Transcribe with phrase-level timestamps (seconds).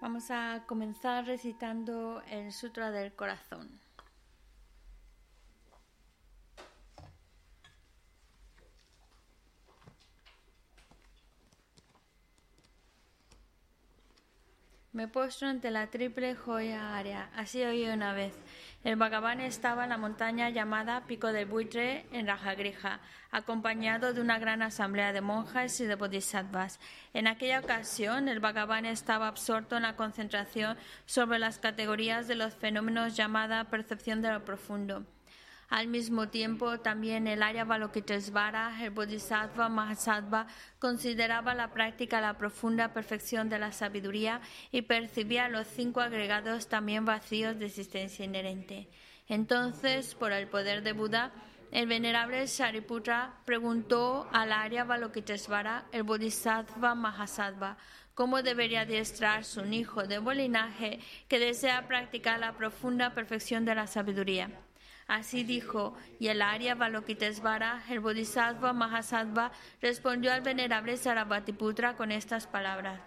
[0.00, 3.68] Vamos a comenzar recitando el Sutra del Corazón.
[15.00, 17.30] Me postro ante la triple joya área.
[17.34, 18.34] Así oí una vez.
[18.84, 23.00] El Bhagavan estaba en la montaña llamada Pico del Buitre en Rajagrija,
[23.30, 26.80] acompañado de una gran asamblea de monjas y de bodhisattvas.
[27.14, 32.52] En aquella ocasión, el Bhagavan estaba absorto en la concentración sobre las categorías de los
[32.52, 35.06] fenómenos llamada percepción de lo profundo.
[35.70, 40.48] Al mismo tiempo, también el Arya Balokitesvara, el Bodhisattva Mahasattva,
[40.80, 44.40] consideraba la práctica la profunda perfección de la sabiduría
[44.72, 48.88] y percibía los cinco agregados también vacíos de existencia inherente.
[49.28, 51.30] Entonces, por el poder de Buda,
[51.70, 57.76] el venerable Shariputra preguntó al Arya Balokitesvara, el Bodhisattva Mahasattva,
[58.14, 60.98] cómo debería adiestrar su hijo de buen linaje
[61.28, 64.50] que desea practicar la profunda perfección de la sabiduría.
[65.10, 69.50] Así dijo, y el Arya Balokitesvara, el Bodhisattva Mahasattva,
[69.82, 73.00] respondió al venerable Sarabhatiputra con estas palabras.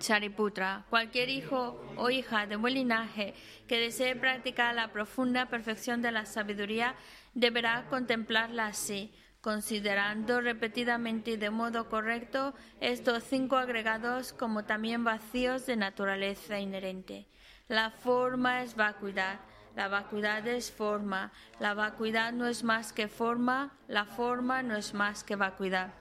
[0.00, 3.34] Shariputra, cualquier hijo o hija de buen linaje
[3.68, 6.94] que desee practicar la profunda perfección de la sabiduría
[7.34, 15.66] deberá contemplarla así, considerando repetidamente y de modo correcto estos cinco agregados como también vacíos
[15.66, 17.26] de naturaleza inherente.
[17.68, 19.38] La forma es vacuidad,
[19.76, 24.94] la vacuidad es forma, la vacuidad no es más que forma, la forma no es
[24.94, 25.94] más que vacuidad.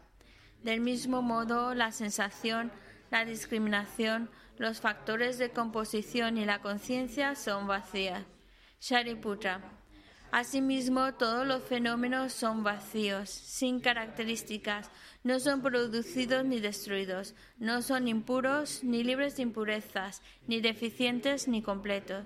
[0.64, 2.72] Del mismo modo, la sensación,
[3.12, 8.26] la discriminación, los factores de composición y la conciencia son vacías.
[8.82, 9.62] Shariputra.
[10.32, 14.92] Asimismo, todos los fenómenos son vacíos, sin características,
[15.24, 21.64] no son producidos ni destruidos, no son impuros, ni libres de impurezas, ni deficientes ni
[21.64, 22.26] completos.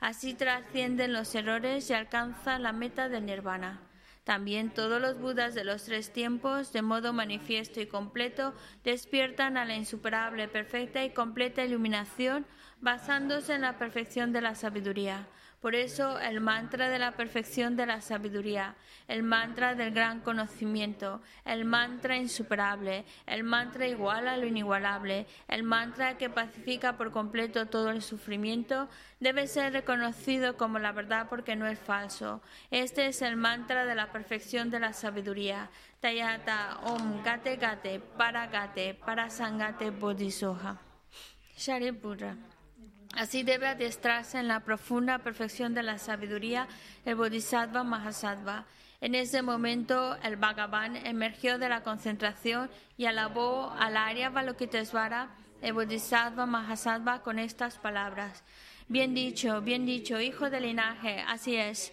[0.00, 3.80] Así trascienden los errores y alcanzan la meta del nirvana.
[4.24, 9.66] También todos los Budas de los tres tiempos, de modo manifiesto y completo, despiertan a
[9.66, 12.46] la insuperable, perfecta y completa iluminación
[12.80, 15.26] basándose en la perfección de la sabiduría.
[15.64, 18.74] Por eso el mantra de la perfección de la sabiduría,
[19.08, 25.62] el mantra del gran conocimiento, el mantra insuperable, el mantra igual a lo inigualable, el
[25.62, 28.90] mantra que pacifica por completo todo el sufrimiento,
[29.20, 32.42] debe ser reconocido como la verdad porque no es falso.
[32.70, 35.70] Este es el mantra de la perfección de la sabiduría.
[36.00, 40.76] Tayata Om Gate Gate Para Gate Para Sangate Bodhisoha.
[41.56, 42.36] Shariputra.
[43.16, 46.66] Así debe adiestrarse en la profunda perfección de la sabiduría
[47.04, 48.64] el Bodhisattva Mahasattva.
[49.00, 55.28] En ese momento el Bhagavan emergió de la concentración y alabó al Arya Balokitesvara,
[55.62, 58.42] el Bodhisattva Mahasattva, con estas palabras.
[58.88, 61.92] Bien dicho, bien dicho, hijo del linaje, así es.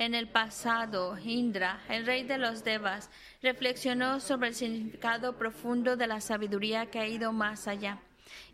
[0.00, 3.10] En el pasado, Indra, el rey de los Devas,
[3.42, 7.98] reflexionó sobre el significado profundo de la sabiduría que ha ido más allá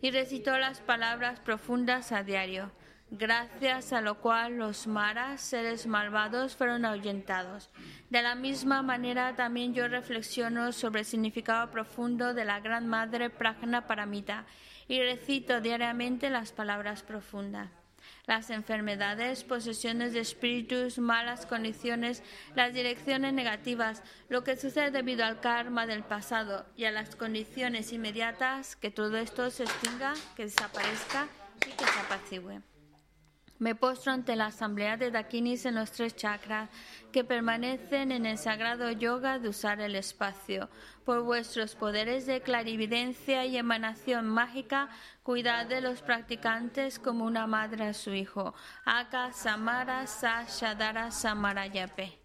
[0.01, 2.69] y recitó las palabras profundas a diario,
[3.11, 7.69] gracias a lo cual los maras, seres malvados, fueron ahuyentados.
[8.09, 13.29] De la misma manera también yo reflexiono sobre el significado profundo de la Gran Madre
[13.29, 14.45] Prajna Paramita
[14.89, 17.76] y recito diariamente las palabras profundas.
[18.27, 22.21] Las enfermedades, posesiones de espíritus, malas condiciones,
[22.55, 27.93] las direcciones negativas, lo que sucede debido al karma del pasado y a las condiciones
[27.93, 31.29] inmediatas, que todo esto se extinga, que desaparezca
[31.65, 32.61] y que se apacigüe.
[33.59, 36.69] Me postro ante la asamblea de Dakinis en los tres chakras
[37.13, 40.69] que permanecen en el sagrado yoga de usar el espacio.
[41.07, 44.89] Por vuestros poderes de clarividencia y emanación mágica,
[45.23, 48.53] cuidad de los practicantes como una madre a su hijo.
[48.83, 52.16] Aka Samara Sa Shadara Samarayape.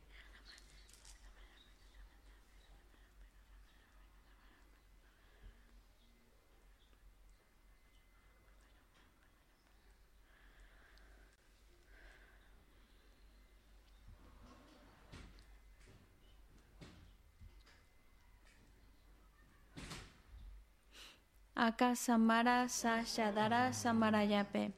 [21.62, 24.72] Aka Samara Sashadara Samarayape.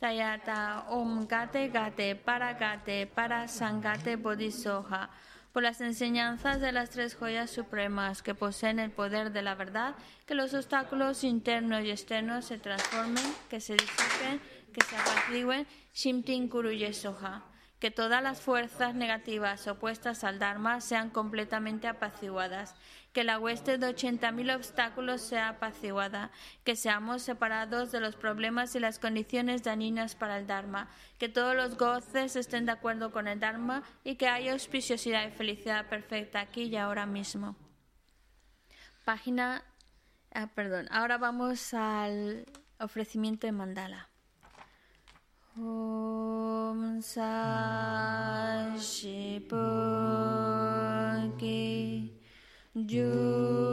[0.00, 5.10] Tayata Om Gate Gate Para Gate Para Sangate Bodhisoha.
[5.52, 9.96] Por las enseñanzas de las tres joyas supremas que poseen el poder de la verdad,
[10.24, 14.40] que los obstáculos internos y externos se transformen, que se disipen,
[14.72, 17.42] que se apacigüen, Shimtin Kuruye Soha
[17.80, 22.76] que todas las fuerzas negativas opuestas al Dharma sean completamente apaciguadas,
[23.12, 26.30] que la hueste de 80.000 obstáculos sea apaciguada,
[26.64, 30.88] que seamos separados de los problemas y las condiciones dañinas para el Dharma,
[31.18, 35.32] que todos los goces estén de acuerdo con el Dharma y que haya auspiciosidad y
[35.32, 37.56] felicidad perfecta aquí y ahora mismo.
[39.04, 39.64] Página,
[40.32, 42.46] ah, perdón, ahora vamos al
[42.78, 44.08] ofrecimiento de mandala.
[52.74, 53.69] Yo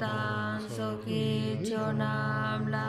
[0.00, 2.88] tang soki chonam la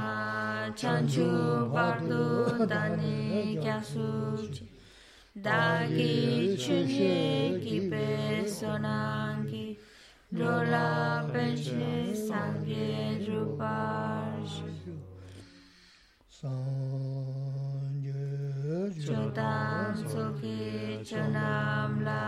[0.79, 1.27] chanchu
[1.73, 2.23] bardu
[2.71, 4.65] dani kyasuchi
[5.45, 8.07] dagi chunye kipe
[8.57, 9.65] sonangi
[10.39, 10.87] rola
[11.33, 12.87] penche sangye
[13.27, 14.71] ruparshi
[16.37, 18.23] sangye
[19.03, 20.59] chotam soki
[21.09, 22.23] chonam la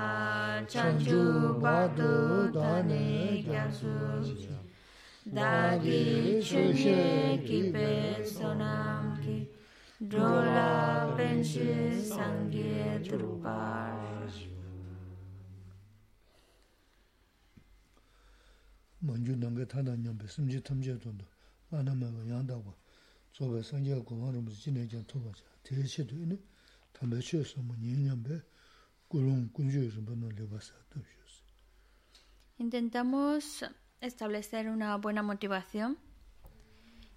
[0.74, 1.22] chanchu
[1.63, 2.12] bardu
[2.60, 3.08] dani
[3.48, 4.62] kyasuchi
[5.25, 9.48] dagi chushe ki pe sonam ki
[10.00, 14.48] drola penshi sangye drupash
[19.01, 21.25] manju nanga tanda nyambe simji tamje tondo
[21.72, 22.74] anamaga yandagwa
[23.32, 26.38] tsoba sangye kumarumzi jinejan tobaja tereche duyne
[26.92, 28.44] tambe che somo nyenyambe
[29.10, 30.74] gulung kunju rinpo no lebasa
[32.60, 33.65] Intentamos
[34.05, 35.98] establecer una buena motivación.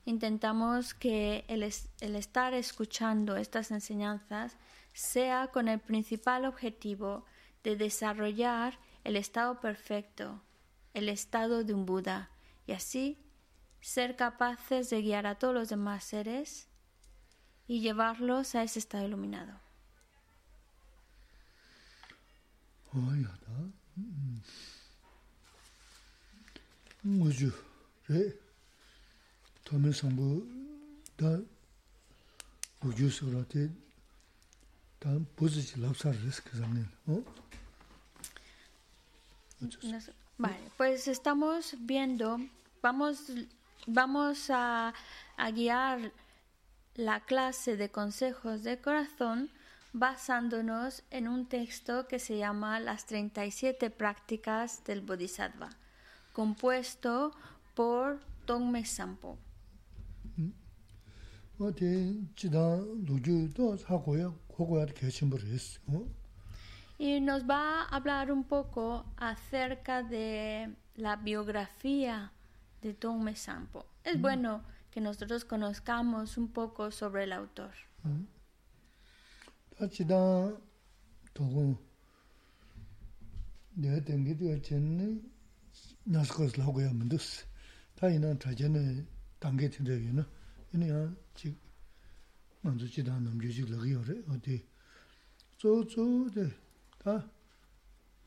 [0.05, 4.57] Intentamos que el, el estar escuchando estas enseñanzas
[4.93, 7.25] sea con el principal objetivo
[7.65, 10.43] de desarrollar el estado perfecto,
[10.95, 12.31] el estado de un Buda,
[12.67, 13.19] y así
[13.81, 16.69] ser capaces de guiar a todos los demás seres
[17.67, 19.61] y llevarlos a ese estado iluminado.
[27.07, 27.53] Aya da nguju
[28.09, 28.33] re
[29.65, 30.47] tome sambu
[31.19, 31.39] da
[32.83, 33.69] nguju sura te
[35.01, 37.23] da buzi chi lapsar res kizamne o
[39.83, 42.39] Nos- Vale, pues estamos viendo,
[42.83, 43.33] vamos,
[43.87, 44.93] vamos a,
[45.39, 46.13] a guiar
[46.95, 49.49] la clase de consejos de corazón
[49.95, 55.71] basándonos en un texto que se llama Las 37 prácticas del Bodhisattva,
[56.37, 57.33] compuesto
[57.75, 59.39] por Tongme Sampo.
[66.99, 72.33] Y nos va a hablar un poco acerca de la biografía
[72.83, 73.87] de Tongme Sampo.
[74.05, 77.73] Es bueno que nosotros conozcamos un poco sobre el autor.
[86.06, 87.46] da chida togo ne dengi de chen naskos la goya mendus
[87.96, 89.06] ta ina ta jene
[89.40, 90.26] dange tin de ina
[90.74, 91.56] ina ya chi
[92.64, 94.66] manzu chida nam ju ji la yo re o de
[95.60, 96.52] zo zo de
[96.98, 97.30] ta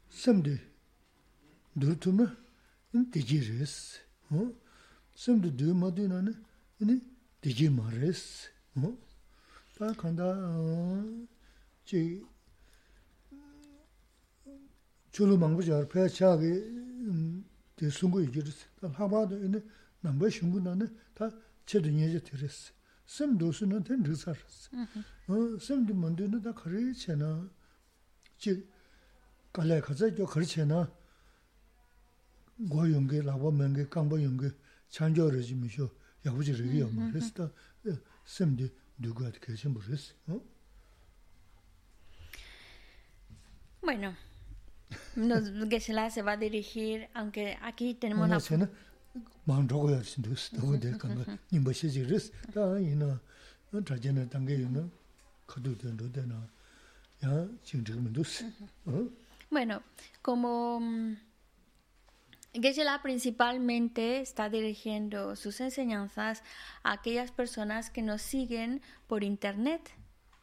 [0.09, 0.59] sem de
[1.77, 2.27] dur tu me
[2.93, 4.53] in de ji res o
[5.15, 6.33] sem de de ma de na ne
[6.81, 7.01] ini
[7.41, 8.99] de ji ma res o
[9.77, 10.29] ta kanda
[11.85, 12.25] 지
[15.15, 16.88] 줄로 망부자 배차게
[17.79, 19.63] 대 순고 이기르스 하바도 이네
[20.01, 21.31] 남바 신구나네 다
[21.67, 22.73] 제도 예제 들었어
[23.07, 24.71] 샘도스는 된 르사르스
[25.29, 27.49] 어 샘도 만드는 다 가르치나
[28.39, 28.69] 지
[29.53, 30.91] 갈래 가자 저 가르치나
[32.71, 34.51] 고용게 라보면게 강보용게
[34.89, 35.91] 찬조를 지미쇼
[36.25, 37.51] 야부지를 위해 말했다
[38.25, 40.41] 샘디 누가 계신 모르겠어 어
[43.83, 44.15] Bueno,
[45.17, 48.39] nos, Geshe-la se va a dirigir, aunque aquí tenemos la...
[48.39, 48.69] 뭐나
[49.45, 53.21] 마음 적어야 신도 스도 될 건가 님뭐 시지르스 다 이나
[53.87, 54.91] 자제는 단계 있는
[55.47, 56.35] 가도 된도 되나
[57.25, 58.51] 야 지금 도스
[58.87, 59.09] 어
[59.51, 59.83] Bueno,
[60.21, 61.17] como mm,
[62.55, 66.43] Geshe-la principalmente está dirigiendo sus enseñanzas
[66.83, 69.91] a aquellas personas que nos siguen por internet,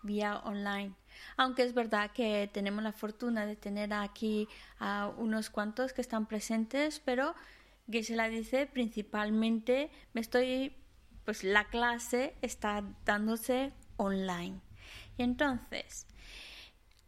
[0.04, 0.94] vía online.
[1.37, 6.27] Aunque es verdad que tenemos la fortuna de tener aquí a unos cuantos que están
[6.27, 7.35] presentes, pero
[7.91, 10.73] Geshe-la dice principalmente me estoy,
[11.25, 14.61] pues la clase está dándose online.
[15.19, 16.07] Y entonces,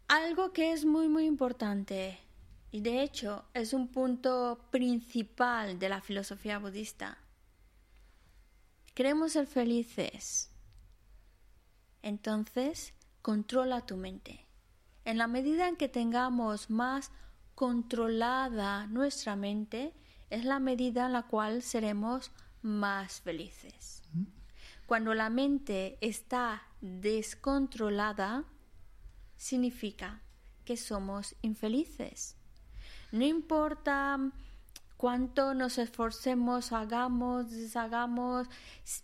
[0.06, 2.18] algo que es muy muy importante
[2.70, 7.18] y de hecho es un punto principal de la filosofía budista.
[8.94, 10.50] Queremos ser felices.
[12.02, 12.94] Entonces,
[13.28, 14.47] controla tu mente.
[15.04, 17.11] En la medida en que tengamos más
[17.54, 19.92] controlada nuestra mente,
[20.30, 22.30] es la medida en la cual seremos
[22.62, 24.02] más felices.
[24.87, 28.44] Cuando la mente está descontrolada,
[29.37, 30.23] significa
[30.64, 32.35] que somos infelices.
[33.12, 34.32] No importa
[34.97, 38.49] cuánto nos esforcemos, hagamos, deshagamos,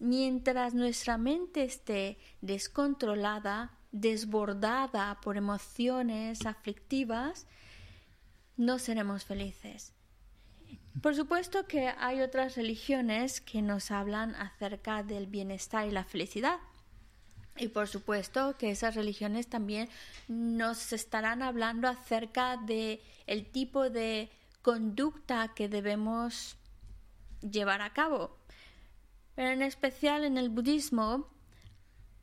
[0.00, 7.46] mientras nuestra mente esté descontrolada, desbordada por emociones aflictivas,
[8.56, 9.92] no seremos felices.
[11.00, 16.58] Por supuesto que hay otras religiones que nos hablan acerca del bienestar y la felicidad.
[17.56, 19.88] Y por supuesto que esas religiones también
[20.26, 24.28] nos estarán hablando acerca de el tipo de
[24.62, 26.56] conducta que debemos
[27.42, 28.36] llevar a cabo.
[29.36, 31.28] Pero en especial en el budismo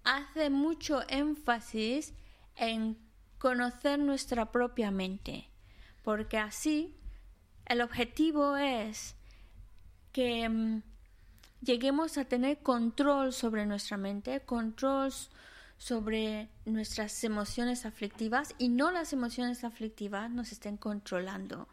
[0.03, 2.13] hace mucho énfasis
[2.55, 2.97] en
[3.37, 5.49] conocer nuestra propia mente,
[6.03, 6.95] porque así
[7.65, 9.15] el objetivo es
[10.11, 10.81] que mm,
[11.61, 15.11] lleguemos a tener control sobre nuestra mente, control
[15.77, 21.67] sobre nuestras emociones aflictivas y no las emociones aflictivas nos estén controlando.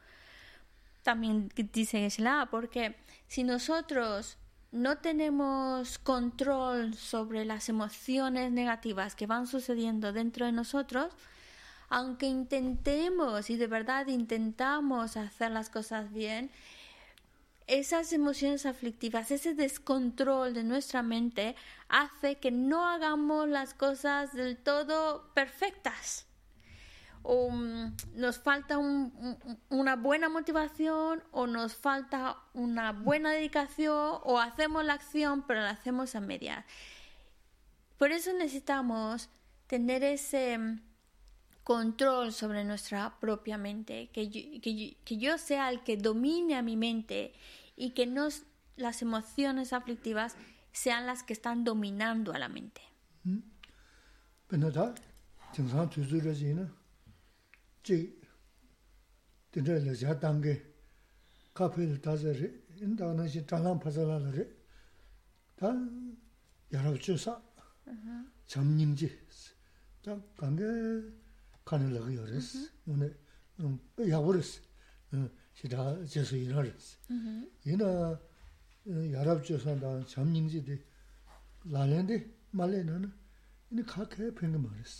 [1.02, 4.38] También dice Isla, porque si nosotros
[4.70, 11.12] no tenemos control sobre las emociones negativas que van sucediendo dentro de nosotros,
[11.88, 16.50] aunque intentemos y de verdad intentamos hacer las cosas bien,
[17.66, 21.54] esas emociones aflictivas, ese descontrol de nuestra mente
[21.88, 26.27] hace que no hagamos las cosas del todo perfectas.
[27.22, 34.84] O mm, nos falta una buena motivación o nos falta una buena dedicación o hacemos
[34.84, 36.64] la acción pero la hacemos a medias.
[37.98, 39.28] Por eso necesitamos
[39.66, 40.80] tener ese mm,
[41.64, 44.28] control sobre nuestra propia mente, que
[45.04, 47.34] yo, sea el que domine a mi mente
[47.76, 48.28] y que no
[48.76, 50.36] las emociones aflictivas
[50.72, 52.80] sean las que están dominando a la mente.
[57.88, 57.98] chi
[59.50, 60.54] dindra la xa tangi
[61.56, 62.48] kapi la taza ri,
[62.84, 64.44] inda na xin chalang pasala la ri,
[65.58, 65.68] ta
[66.72, 67.32] yarab chu sa,
[68.50, 69.08] cham nying chi,
[70.02, 70.68] ta kange
[71.68, 72.48] kani laga yo res,
[72.86, 73.08] wane
[74.12, 74.50] yabu res,
[75.58, 75.80] shida
[76.12, 76.86] jesu ina res.
[77.72, 77.88] Ina
[79.14, 80.76] yarab chu sa da cham nying chi di,
[81.74, 82.16] lalen di,
[82.58, 83.10] malen na na,
[83.70, 84.94] ina ka kaya pinga ma res.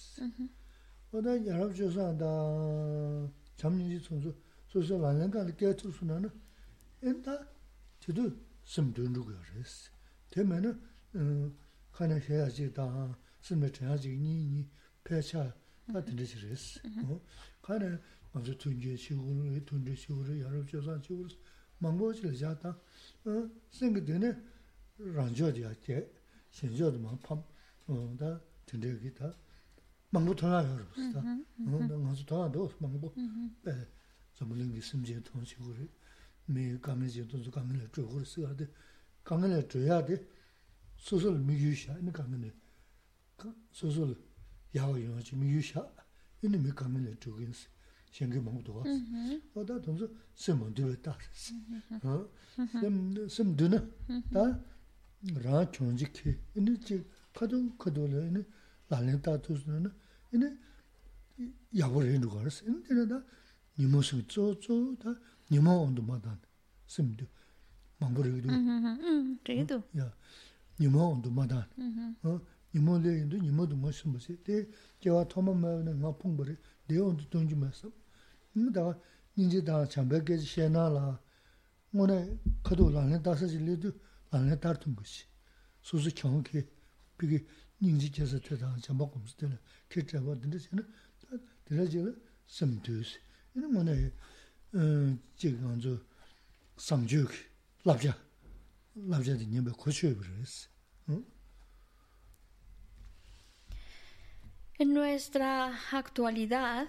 [15.03, 15.51] pēchā
[15.91, 17.19] 다 들으시레스 어
[17.61, 17.99] 가네
[18.31, 21.29] 먼저 tunje 시고를 tunje 시고를 여러 조사 시고를
[21.79, 22.69] 망고지를 자다
[23.25, 24.33] 어 생각되네
[24.97, 26.09] 란저디야 제
[26.51, 27.43] 신저도 막팜
[27.87, 29.35] 어다 튼데 기타
[30.09, 33.13] 망고 통하여 그랬다 어 나가서 통하도 망고
[33.67, 33.87] 에
[34.33, 35.89] 좀링기 심지에 통시고를
[36.45, 38.67] 매 감내지도 좀 감내 쪽으로 써야 돼
[39.23, 40.27] 감내 줘야 돼
[40.97, 42.51] 소설 미규샤 이 감내
[43.71, 44.15] 소설
[58.88, 59.92] 라렌 따투스는
[60.32, 60.56] 이네
[61.78, 62.64] 야고를 해 주고 알았어.
[62.66, 63.22] 인데다
[63.78, 65.14] 니모스 쪼쪼 다
[65.50, 66.38] 니모 온도 마단
[66.86, 67.26] 심도
[67.98, 70.12] 망보르기도 음 저기도 야
[70.80, 71.66] 니모 온도 마단
[72.22, 72.40] 어
[72.74, 74.66] 니모를 인도 니모도 무슨 무슨 때
[75.00, 77.90] 제가 토마마는 막 풍부를 내온도 돈지 마서
[78.54, 78.98] 인다
[79.36, 81.20] 인제 다 참백게 시에나라
[81.90, 83.92] 뭐네 그도 라렌 따서질리도
[84.30, 85.24] 라렌 따르던 것이
[85.80, 86.66] 소소 경기
[87.16, 87.46] 비기
[104.78, 106.88] En nuestra actualidad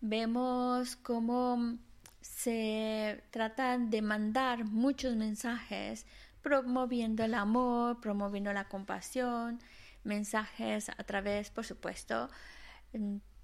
[0.00, 1.78] vemos cómo
[2.20, 6.06] se tratan de mandar muchos mensajes
[6.48, 9.60] promoviendo el amor, promoviendo la compasión,
[10.04, 12.30] mensajes a través, por supuesto,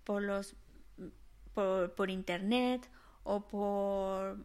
[0.05, 0.57] por los
[1.53, 2.89] por, por internet
[3.23, 4.39] o por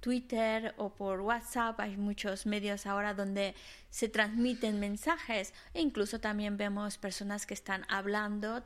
[0.00, 3.54] Twitter o por WhatsApp, hay muchos medios ahora donde
[3.88, 5.54] se transmiten mensajes.
[5.72, 8.62] E incluso también vemos personas que están hablando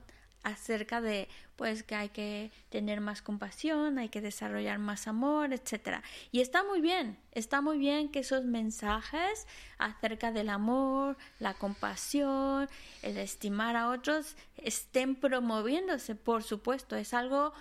[0.48, 6.04] acerca de pues que hay que tener más compasión, hay que desarrollar más amor, etcétera.
[6.30, 12.68] Y está muy bien, está muy bien que esos mensajes acerca del amor, la compasión,
[13.02, 17.52] el estimar a otros estén promoviéndose, por supuesto, es algo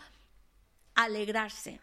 [0.93, 1.79] alegrarse.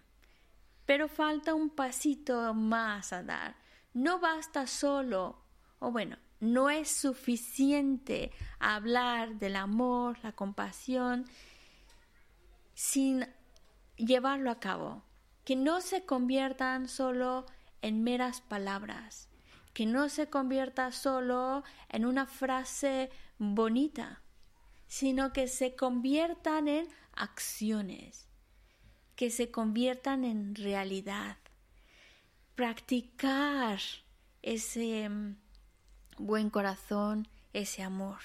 [0.87, 3.57] Pero falta un pasito más a dar.
[3.93, 5.43] No basta solo,
[5.81, 11.25] o bueno, no es suficiente hablar del amor, la compasión,
[12.75, 13.27] sin
[13.97, 15.03] llevarlo a cabo.
[15.45, 17.47] Que no se conviertan solo
[17.83, 19.29] en meras palabras,
[19.75, 24.23] que no se convierta solo en una frase bonita,
[24.87, 28.25] sino que se conviertan en acciones
[29.17, 31.37] que se conviertan en realidad.
[32.55, 33.81] Practicar
[34.43, 35.37] ese mm,
[36.18, 38.18] buen corazón, ese amor.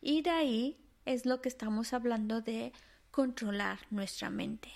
[0.00, 2.72] Y de ahí es lo que estamos hablando de
[3.10, 4.70] controlar nuestra mente.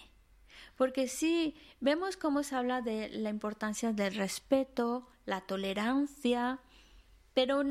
[0.77, 6.61] Porque si vemos cómo se habla de la importancia del respeto, la tolerancia,
[7.35, 7.63] pero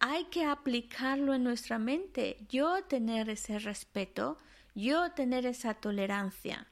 [0.00, 2.38] hay que aplicarlo en nuestra mente.
[2.48, 4.38] Yo tener ese respeto,
[4.74, 6.66] yo tener esa tolerancia.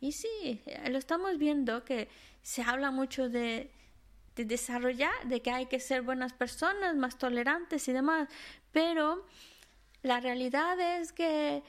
[0.00, 2.08] Y sí, lo estamos viendo que
[2.42, 3.72] se habla mucho de,
[4.38, 8.28] de desarrollar, de que hay que ser buenas personas, más tolerantes y demás,
[8.70, 9.26] pero
[10.02, 11.64] la realidad es que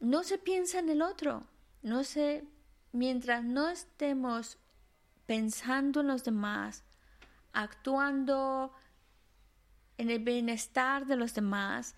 [0.00, 1.46] no se piensa en el otro,
[1.82, 2.44] no se,
[2.92, 4.56] mientras no estemos
[5.26, 6.82] pensando en los demás,
[7.52, 8.72] actuando
[9.98, 11.94] en el bienestar de los demás,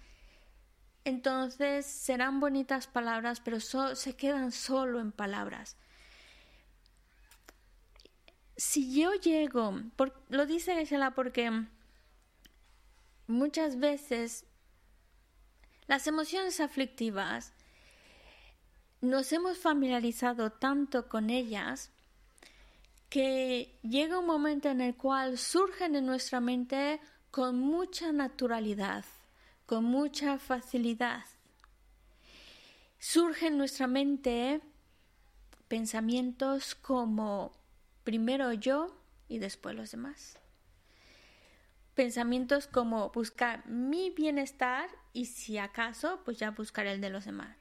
[1.04, 5.76] entonces serán bonitas palabras, pero se quedan solo en palabras.
[8.56, 9.80] Si yo llego,
[10.28, 11.66] lo dice Gisela porque
[13.26, 14.44] muchas veces
[15.86, 17.52] las emociones aflictivas
[19.00, 21.90] nos hemos familiarizado tanto con ellas
[23.08, 29.04] que llega un momento en el cual surgen en nuestra mente con mucha naturalidad,
[29.66, 31.24] con mucha facilidad.
[32.98, 34.60] Surgen en nuestra mente
[35.68, 37.61] pensamientos como
[38.04, 38.96] primero yo
[39.28, 40.38] y después los demás.
[41.94, 47.56] Pensamientos como buscar mi bienestar y si acaso, pues ya buscar el de los demás.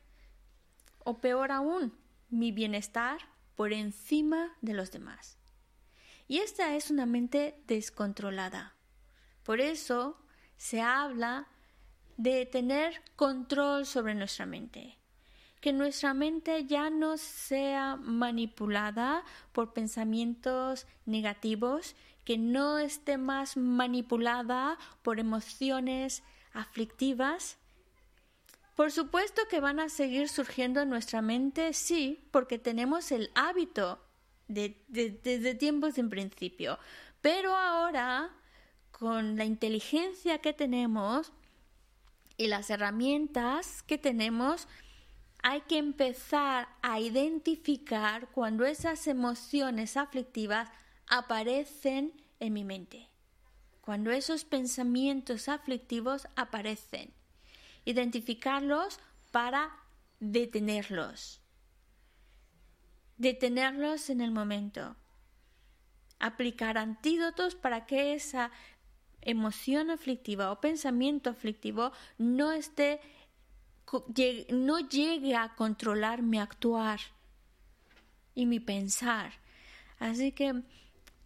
[1.04, 1.94] O peor aún,
[2.30, 3.20] mi bienestar
[3.56, 5.38] por encima de los demás.
[6.28, 8.74] Y esta es una mente descontrolada.
[9.44, 10.18] Por eso
[10.56, 11.48] se habla
[12.16, 15.01] de tener control sobre nuestra mente.
[15.62, 21.96] Que nuestra mente ya no sea manipulada por pensamientos negativos,
[22.26, 27.58] que no esté más manipulada por emociones aflictivas,
[28.76, 34.00] por supuesto que van a seguir surgiendo en nuestra mente, sí, porque tenemos el hábito
[34.48, 36.80] desde tiempos en principio.
[37.22, 38.32] Pero ahora,
[38.92, 41.32] con la inteligencia que tenemos
[42.38, 44.68] y las herramientas que tenemos,
[45.44, 50.70] hay que empezar a identificar cuando esas emociones aflictivas
[51.08, 53.12] aparecen en mi mente
[53.82, 57.14] cuando esos pensamientos aflictivos aparecen.
[57.84, 59.00] Identificarlos
[59.32, 59.72] para
[60.20, 61.42] detenerlos.
[63.18, 64.96] Detenerlos en el momento.
[66.20, 68.52] Aplicar antídotos para que esa
[69.22, 73.02] emoción aflictiva o pensamiento aflictivo no esté
[74.50, 77.00] no llegue a controlar mi actuar
[78.36, 79.34] y mi pensar.
[80.00, 80.64] Así que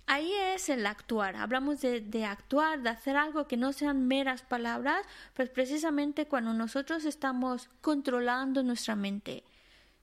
[0.07, 1.35] Ahí es el actuar.
[1.35, 7.05] Hablamos de, actuar, de hacer algo que no sean meras palabras, pues precisamente cuando nosotros
[7.05, 9.43] estamos controlando nuestra mente,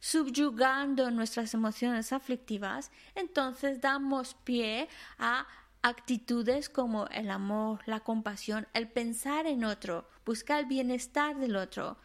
[0.00, 4.88] subyugando nuestras emociones aflictivas, entonces damos pie
[5.18, 5.46] a
[5.82, 11.96] actitudes como el amor, la compasión, el pensar en otro, buscar el bienestar del otro.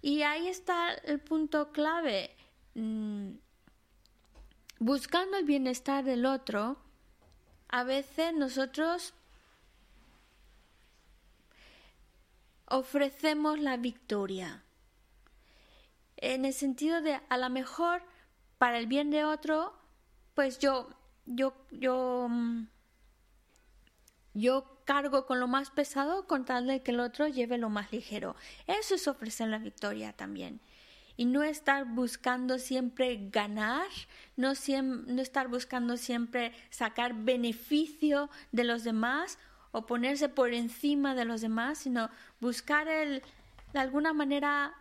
[0.00, 2.34] Y ahí está el punto clave.
[2.74, 3.32] Mm,
[4.78, 6.78] buscando el bienestar del otro,
[7.68, 9.14] a veces nosotros
[12.66, 14.62] ofrecemos la victoria.
[16.16, 18.02] En el sentido de a lo mejor
[18.58, 19.72] para el bien de otro,
[20.34, 20.90] pues yo,
[21.26, 22.68] yo, yo, mm,
[24.38, 27.92] yo cargo con lo más pesado con tal de que el otro lleve lo más
[27.92, 28.36] ligero.
[28.66, 30.60] Eso es ofrecer la victoria también
[31.18, 33.88] y no estar buscando siempre ganar,
[34.36, 39.36] no, no estar buscando siempre sacar beneficio de los demás
[39.72, 43.22] o ponerse por encima de los demás, sino buscar el,
[43.72, 44.72] de alguna manera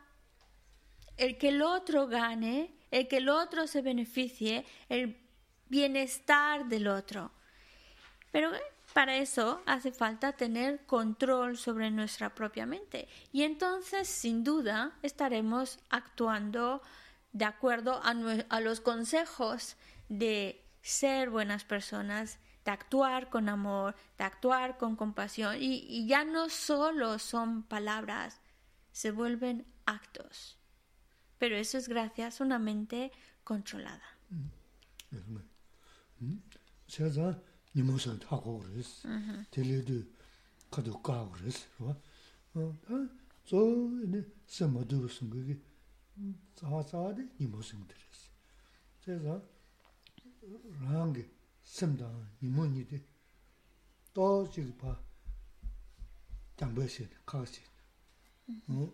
[1.17, 5.17] el que el otro gane, el que el otro se beneficie, el
[5.69, 7.31] bienestar del otro.
[8.31, 8.51] Pero
[8.97, 13.07] para eso hace falta tener control sobre nuestra propia mente.
[13.31, 16.81] Y entonces, sin duda, estaremos actuando
[17.31, 19.77] de acuerdo a, los consejos
[20.09, 25.57] de ser buenas personas, de actuar con amor, de actuar con compasión.
[25.59, 28.41] Y, ya no solo son palabras,
[28.91, 30.57] se vuelven actos.
[31.37, 33.11] Pero eso es gracias a una mente
[33.43, 34.17] controlada.
[34.31, 34.47] Mm.
[37.77, 39.07] 니모선 하고 그랬어.
[39.51, 40.03] 텔레도
[40.71, 41.67] 가도 가 그랬어.
[42.55, 42.75] 어?
[43.45, 43.57] 저
[44.07, 45.59] 이제 세모두르슨 그게
[46.55, 48.31] 자자데 니모슨 그랬어.
[49.05, 49.41] 그래서
[50.81, 51.29] 랑게
[51.61, 52.11] 샘다
[52.41, 53.05] 니모니데
[54.11, 54.99] 또 지금 봐
[56.55, 57.61] 담배세 가세.
[58.69, 58.91] 어?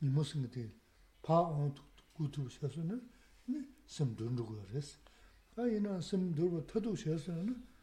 [0.00, 0.72] 니모슨 그때
[1.20, 1.70] 파
[2.14, 3.10] 구두 셔서는
[3.44, 4.98] 네 샘든 그랬어.
[5.56, 7.75] 아 이나 샘 들고 터도 셔서는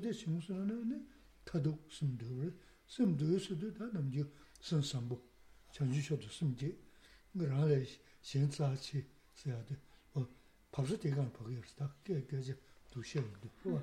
[0.00, 1.08] 디 심수는
[1.44, 2.52] 타도 숨도
[2.86, 4.24] 숨도 수도 다 남지
[4.60, 5.20] 선삼부
[5.72, 6.78] 전주셔도 숨지
[7.36, 7.66] 그러나
[8.20, 9.76] 신사치 써야 돼.
[10.14, 10.26] 어
[10.70, 11.96] 벌써 대가 보기였다.
[12.04, 12.56] 그게
[12.90, 13.82] 두셔도 뭐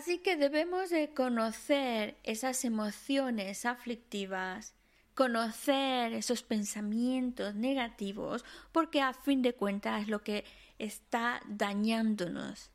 [0.00, 4.74] Así que debemos de conocer esas emociones aflictivas,
[5.14, 10.46] conocer esos pensamientos negativos, porque a fin de cuentas es lo que
[10.78, 12.70] está dañándonos.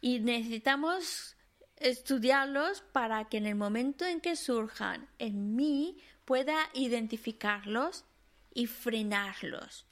[0.00, 1.36] Y necesitamos
[1.76, 8.06] estudiarlos para que en el momento en que surjan en mí pueda identificarlos
[8.54, 9.84] y frenarlos.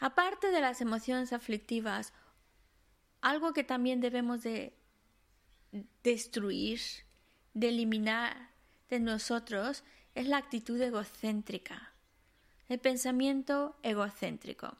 [0.00, 2.12] Aparte de las emociones aflictivas,
[3.20, 4.79] algo que también debemos de
[6.02, 6.80] destruir,
[7.54, 8.50] de eliminar
[8.88, 11.92] de nosotros, es la actitud egocéntrica,
[12.68, 14.76] el pensamiento egocéntrico.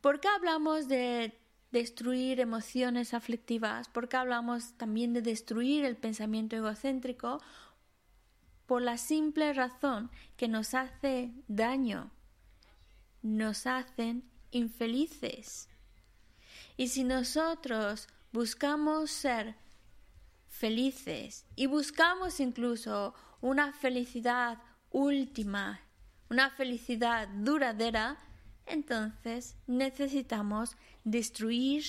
[0.00, 1.36] ¿Por qué hablamos de
[1.72, 3.88] destruir emociones aflictivas?
[3.88, 7.42] ¿Por qué hablamos también de destruir el pensamiento egocéntrico?
[8.66, 12.10] Por la simple razón que nos hace daño,
[13.22, 15.68] nos hacen infelices.
[16.76, 19.56] Y si nosotros buscamos ser
[20.58, 24.58] felices y buscamos incluso una felicidad
[24.90, 25.80] última,
[26.28, 28.18] una felicidad duradera,
[28.66, 31.84] entonces necesitamos destruir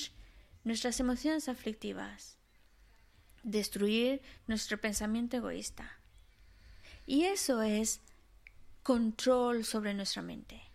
[0.64, 2.38] nuestras emociones aflictivas,
[3.44, 6.00] destruir nuestro pensamiento egoísta.
[7.08, 8.02] Y eso es
[8.84, 10.69] control sobre nuestra mente.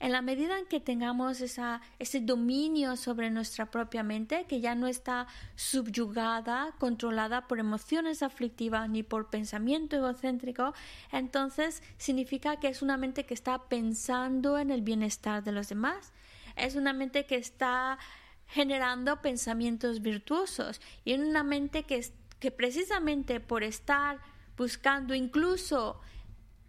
[0.00, 4.86] En la medida en que tengamos ese dominio sobre nuestra propia mente, que ya no
[4.86, 10.72] está subyugada, controlada por emociones aflictivas ni por pensamiento egocéntrico,
[11.10, 16.12] entonces significa que es una mente que está pensando en el bienestar de los demás.
[16.54, 17.98] Es una mente que está
[18.46, 22.06] generando pensamientos virtuosos y una mente que,
[22.38, 24.20] que precisamente por estar
[24.56, 26.00] buscando incluso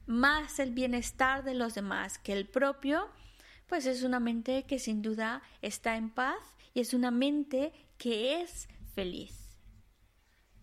[0.08, 3.10] más el bienestar de los demás que el propio,
[3.70, 8.42] pues es una mente que sin duda está en paz y es una mente que
[8.42, 9.58] es feliz.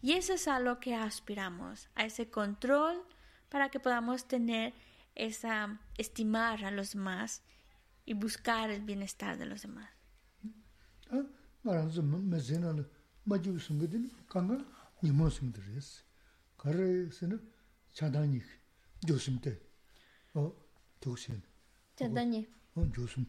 [0.02, 3.00] Y eso es a lo que aspiramos, a ese control
[3.48, 4.74] para que podamos tener
[5.14, 7.42] esa estimar a los demás
[8.04, 9.88] y buscar el bienestar de los demás.
[22.75, 23.25] 어 조심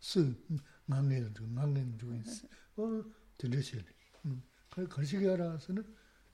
[0.00, 0.34] 스
[0.86, 3.04] 망내는 좀 망내는 좀 있어 어
[3.36, 3.84] 들으실
[4.70, 5.82] 그 거시기 알아서는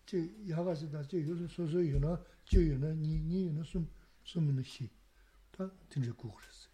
[0.06, 3.88] 제 야가서다 제 요소 소소 유나 저 유나 니니 유나 숨
[4.24, 6.68] 숨는 시다 들으고 그랬어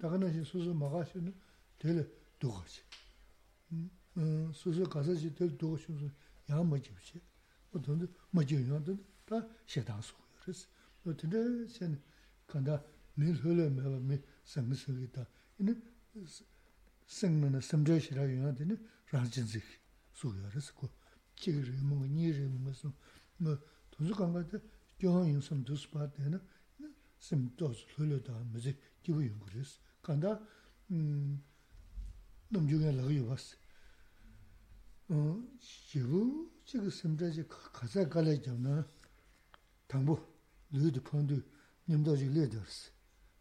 [0.00, 1.34] 다가는 시 소소 막아시는
[1.78, 2.82] 될 도가지
[4.16, 6.06] 음 소소 가서지 될 도가셔서
[6.50, 7.20] 야 뭐지지
[7.70, 8.96] 뭐 돈도 뭐지 유나도
[9.26, 10.68] 다 시다서 그랬어
[11.04, 11.36] 어 근데
[11.68, 12.00] sen
[12.46, 12.82] 간다
[13.17, 15.23] mī lhūla mēla mī sāṅgā sāṅgā tā,
[15.61, 15.73] inā
[17.17, 18.77] sāṅgā na samdhā shirā yuñā tā inā
[19.11, 19.67] rāñcīn sīk
[20.19, 20.89] sūyā rā sī kua,
[21.39, 22.91] chīk rī mūnga, nī rī mūnga sū,
[23.41, 23.55] mā
[23.93, 24.61] tūnsu kāngā tā
[25.01, 26.39] gyōhā yuñ sāṅ tūs pā tā inā
[27.21, 30.35] sāṅ tōs lhūla tā mā sī kīwa yuñ gu rī sī, kāndā
[32.53, 33.55] nām yuñā lhā yuwa sī.
[35.07, 36.21] Chīgu
[36.67, 38.83] chīk samdhā chī kāsā kālā jāw na
[39.89, 40.15] tāṅbō
[40.75, 41.41] lhūdi pāndu
[41.87, 42.96] nyamdā chī lē dhā rī sī.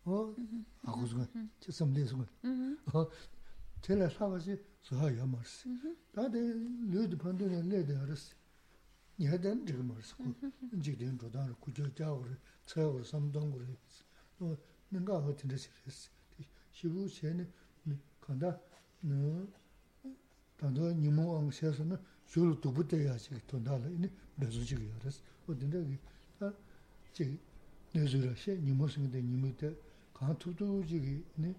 [0.05, 0.35] 어
[0.83, 1.27] 아고즈가
[1.59, 3.09] 쳤음 내서 어
[3.81, 5.69] 제가 사가지 소하야 말스
[6.11, 8.35] 다데 류드 판도네 내데 알았어
[9.19, 10.15] 니하던 지금 말스
[10.73, 13.77] 이제 된 조다를 구조 자오를 처어 삼동을
[14.39, 14.57] 어
[14.89, 16.09] 내가 어떤 데서 했어
[16.71, 17.47] 시부 전에
[18.19, 18.59] 간다
[19.01, 19.47] 너
[20.57, 25.99] 단도 니모 엉셔서는 줄 두부대야지 또 나를 이니 매주지기 알았어 어딘데
[26.39, 26.53] 아
[27.13, 27.37] 제,
[27.93, 29.55] 내주라시 니모스인데 니모
[30.16, 31.54] 간 투두지기 네?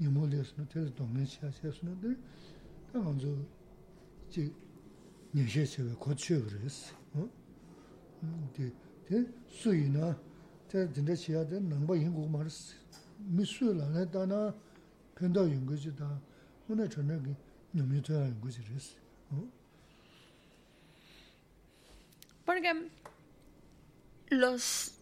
[0.00, 2.16] 니몰레스노 테스 동네시아세스노데
[2.92, 3.46] 당한조
[4.28, 4.52] 지
[5.32, 6.96] 녀셰세가 고치어 그랬어.
[7.14, 7.30] 어?
[8.20, 8.72] 근데
[9.06, 10.20] 테 수이나
[10.68, 12.74] 테 진짜시아데 넘버 인고 말스
[13.18, 14.52] 미술라네 다나
[15.14, 16.20] 편다 연구지다.
[16.68, 17.36] 오늘 저녁에
[17.70, 18.96] 놈이터 연구지랬어.
[19.30, 19.48] 어?
[22.44, 22.90] Porque
[24.30, 24.95] los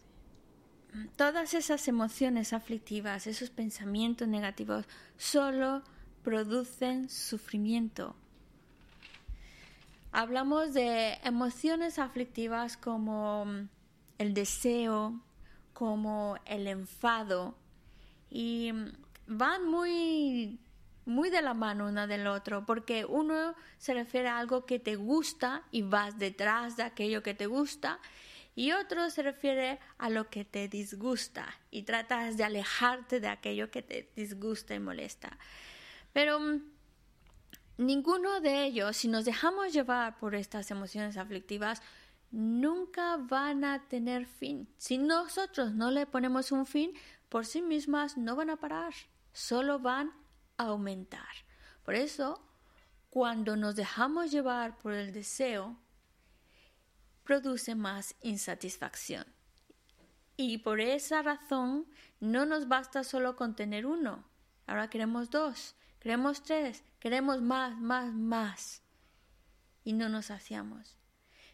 [1.15, 4.85] todas esas emociones aflictivas, esos pensamientos negativos,
[5.17, 5.83] solo
[6.23, 8.15] producen sufrimiento.
[10.11, 13.45] Hablamos de emociones aflictivas como
[14.17, 15.21] el deseo,
[15.73, 17.55] como el enfado,
[18.29, 18.71] y
[19.27, 20.59] van muy,
[21.05, 24.95] muy de la mano una del otro, porque uno se refiere a algo que te
[24.95, 27.99] gusta y vas detrás de aquello que te gusta,
[28.55, 33.69] y otro se refiere a lo que te disgusta y tratas de alejarte de aquello
[33.69, 35.37] que te disgusta y molesta.
[36.13, 36.61] Pero mm,
[37.77, 41.81] ninguno de ellos, si nos dejamos llevar por estas emociones aflictivas,
[42.31, 44.69] nunca van a tener fin.
[44.77, 46.93] Si nosotros no le ponemos un fin,
[47.27, 48.93] por sí mismas no van a parar,
[49.33, 50.13] solo van
[50.57, 51.27] a aumentar.
[51.83, 52.41] Por eso,
[53.09, 55.77] cuando nos dejamos llevar por el deseo,
[57.25, 59.25] produce más insatisfacción.
[60.37, 61.87] Y por esa razón
[62.19, 64.23] no nos basta solo con tener uno.
[64.67, 68.81] Ahora queremos dos, queremos tres, queremos más, más, más.
[69.83, 70.97] Y no nos saciamos.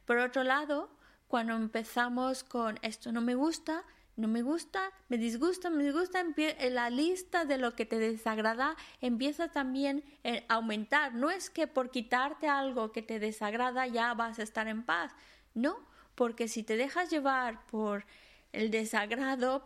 [0.05, 0.89] Por otro lado,
[1.27, 3.83] cuando empezamos con esto no me gusta,
[4.17, 6.23] no me gusta, me disgusta, me disgusta,
[6.69, 10.03] la lista de lo que te desagrada empieza también
[10.49, 11.13] a aumentar.
[11.13, 15.13] No es que por quitarte algo que te desagrada ya vas a estar en paz,
[15.53, 15.79] no,
[16.15, 18.05] porque si te dejas llevar por
[18.51, 19.63] el desagrado,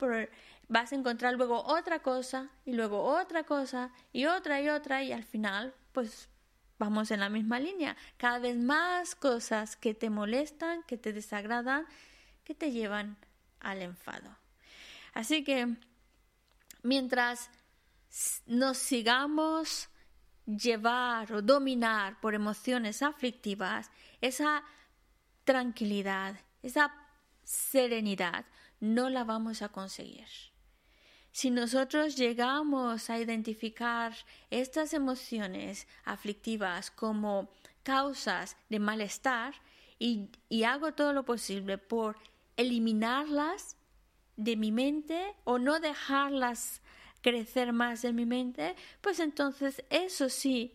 [0.67, 5.11] vas a encontrar luego otra cosa y luego otra cosa y otra y otra y
[5.11, 6.29] al final pues
[6.77, 7.95] vamos en la misma línea.
[8.17, 11.85] Cada vez más cosas que te molestan, que te desagradan,
[12.43, 13.17] que te llevan
[13.59, 14.29] al enfado.
[15.13, 15.75] Así que
[16.83, 17.49] mientras
[18.45, 19.89] nos sigamos
[20.45, 23.89] llevar o dominar por emociones aflictivas,
[24.21, 24.63] esa
[25.45, 26.93] tranquilidad, esa
[27.43, 28.45] serenidad,
[28.79, 30.27] no la vamos a conseguir.
[31.31, 34.13] Si nosotros llegamos a identificar
[34.49, 37.49] estas emociones aflictivas como
[37.83, 39.53] causas de malestar
[39.99, 40.29] y,
[40.63, 42.17] hago todo lo posible por
[42.57, 43.77] eliminarlas
[44.37, 46.81] de mi mente o no dejarlas
[47.21, 50.73] crecer más en mi mente, pues entonces eso sí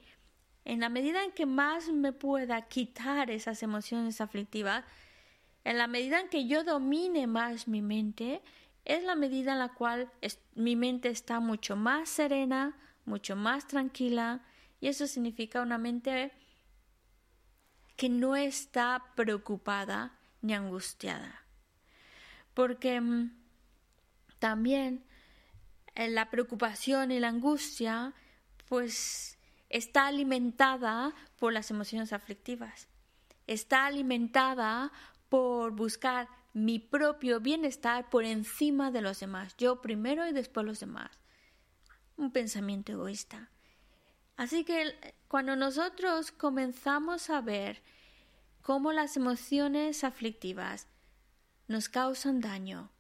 [0.71, 4.85] en la medida en que más me pueda quitar esas emociones aflictivas,
[5.65, 8.41] en la medida en que yo domine más mi mente,
[8.85, 10.13] es la medida en la cual
[10.55, 14.45] mi mente está mucho más serena, mucho más tranquila,
[14.81, 16.31] y eso significa una mente
[17.97, 21.47] que no está preocupada ni angustiada.
[22.55, 23.33] Porque mm,
[24.39, 25.05] también
[25.97, 28.15] eh, la preocupación y la angustia,
[28.69, 29.37] pues
[29.71, 32.89] está alimentada por las emociones aflictivas,
[33.47, 34.93] está alimentada
[35.29, 40.81] por buscar mi propio bienestar por encima de los demás, yo primero y después los
[40.81, 41.11] demás.
[42.17, 43.51] Un pensamiento egoísta.
[44.37, 47.83] Así que cuando nosotros comenzamos a ver
[48.63, 50.89] cómo las emociones aflictivas
[51.69, 52.91] nos causan daño,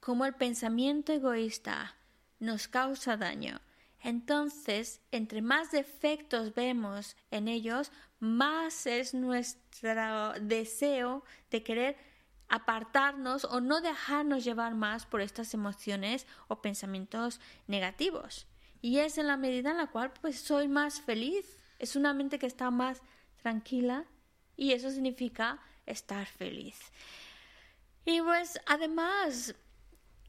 [0.00, 1.96] cómo el pensamiento egoísta
[2.38, 3.60] nos causa daño,
[4.02, 11.96] entonces, entre más defectos vemos en ellos, más es nuestro deseo de querer
[12.48, 18.46] apartarnos o no dejarnos llevar más por estas emociones o pensamientos negativos.
[18.80, 21.46] Y es en la medida en la cual pues soy más feliz.
[21.78, 23.00] Es una mente que está más
[23.40, 24.04] tranquila
[24.56, 26.78] y eso significa estar feliz.
[28.04, 29.54] Y pues además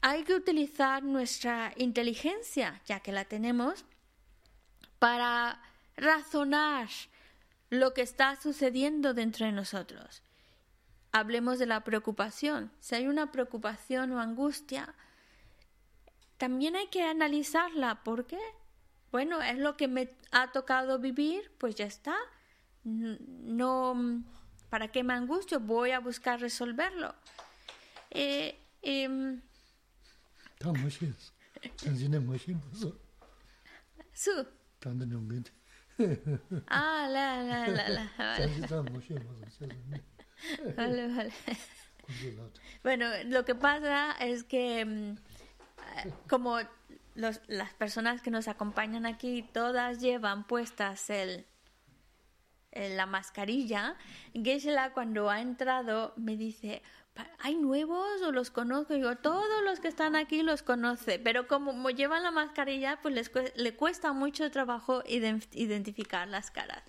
[0.06, 3.86] hay que utilizar nuestra inteligencia, ya que la tenemos,
[4.98, 5.62] para
[5.96, 6.90] razonar
[7.70, 10.22] lo que está sucediendo dentro de nosotros.
[11.10, 12.70] Hablemos de la preocupación.
[12.80, 14.94] Si hay una preocupación o angustia,
[16.36, 18.04] también hay que analizarla.
[18.04, 18.40] ¿Por qué?
[19.10, 22.14] Bueno, es lo que me ha tocado vivir, pues ya está.
[22.84, 24.22] No,
[24.68, 25.60] ¿para qué me angustio?
[25.60, 27.14] Voy a buscar resolverlo.
[28.10, 29.40] Eh, em,
[30.72, 31.06] mō sō,
[32.38, 32.54] shē
[34.14, 34.46] sō.
[40.76, 41.32] Vale, vale.
[42.82, 45.16] Bueno, lo que pasa es que mm,
[46.28, 46.58] como
[47.14, 51.46] los, las personas que nos acompañan aquí todas llevan puestas el,
[52.72, 53.96] el la mascarilla,
[54.34, 56.82] Geshe-la cuando ha entrado me dice,
[57.38, 58.94] ¿hay nuevos o los conozco?
[58.94, 63.30] Digo, todos los que están aquí los conoce, pero como llevan la mascarilla, pues les
[63.56, 66.82] le cuesta mucho trabajo identificar las caras.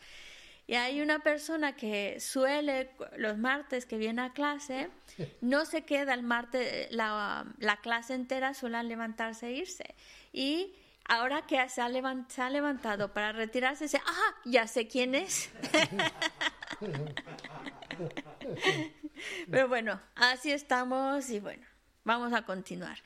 [0.67, 4.89] Y hay una persona que suele, los martes que viene a clase,
[5.41, 9.95] no se queda el martes, la, la clase entera, suele levantarse e irse.
[10.33, 10.73] Y
[11.07, 15.51] ahora que se ha, levantado para retirarse, dice, ah, ya sé quién es.
[19.49, 21.65] Pero bueno, así estamos y bueno,
[22.03, 22.97] vamos a continuar.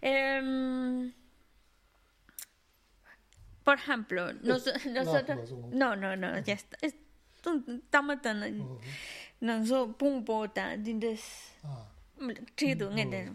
[0.00, 1.12] Em,
[3.64, 5.52] por ejemplo, nosotros...
[5.70, 6.76] No, no, no, ya está.
[6.82, 8.20] Estamos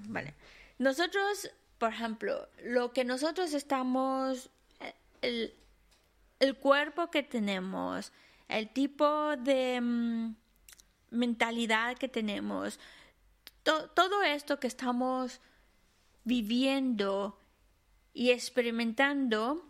[0.08, 0.34] Vale.
[0.80, 4.50] Nosotros, por ejemplo, lo que nosotros estamos...
[5.22, 5.54] El,
[6.40, 8.12] el cuerpo que tenemos,
[8.48, 10.34] el tipo de...
[11.12, 12.80] Mm, mentalidad que tenemos,
[13.64, 15.42] todo esto que estamos
[16.24, 17.38] viviendo
[18.14, 19.66] y experimentando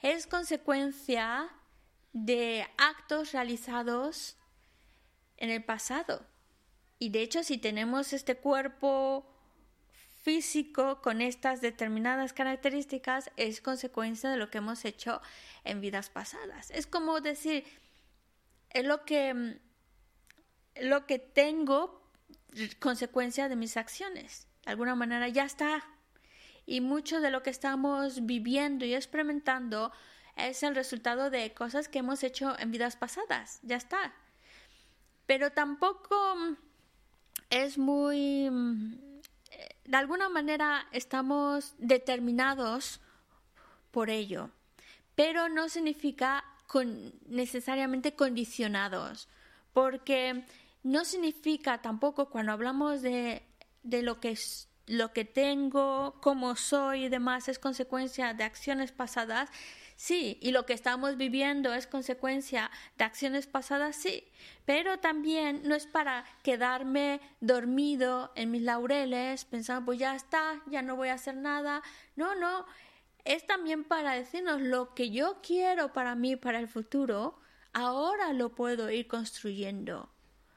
[0.00, 1.50] es consecuencia
[2.12, 4.36] de actos realizados
[5.36, 6.26] en el pasado.
[6.98, 9.26] Y de hecho, si tenemos este cuerpo
[10.22, 15.20] físico con estas determinadas características, es consecuencia de lo que hemos hecho
[15.64, 16.70] en vidas pasadas.
[16.70, 17.64] Es como decir,
[18.70, 19.60] es lo que
[20.80, 22.02] lo que tengo
[22.80, 24.46] consecuencia de mis acciones.
[24.64, 25.84] De alguna manera ya está.
[26.66, 29.92] Y mucho de lo que estamos viviendo y experimentando
[30.36, 33.60] es el resultado de cosas que hemos hecho en vidas pasadas.
[33.62, 34.14] Ya está.
[35.26, 36.16] Pero tampoco
[37.50, 38.48] es muy...
[39.84, 43.00] De alguna manera estamos determinados
[43.90, 44.50] por ello.
[45.14, 46.44] Pero no significa
[47.26, 49.28] necesariamente condicionados.
[49.72, 50.44] Porque
[50.84, 53.42] no significa tampoco cuando hablamos de,
[53.82, 54.38] de lo que
[54.86, 59.48] lo que tengo, cómo soy y demás es consecuencia de acciones pasadas,
[59.96, 64.28] sí, y lo que estamos viviendo es consecuencia de acciones pasadas, sí,
[64.66, 70.82] pero también no es para quedarme dormido en mis laureles pensando, pues ya está, ya
[70.82, 71.82] no voy a hacer nada,
[72.14, 72.66] no, no,
[73.24, 77.40] es también para decirnos lo que yo quiero para mí, para el futuro,
[77.72, 80.13] ahora lo puedo ir construyendo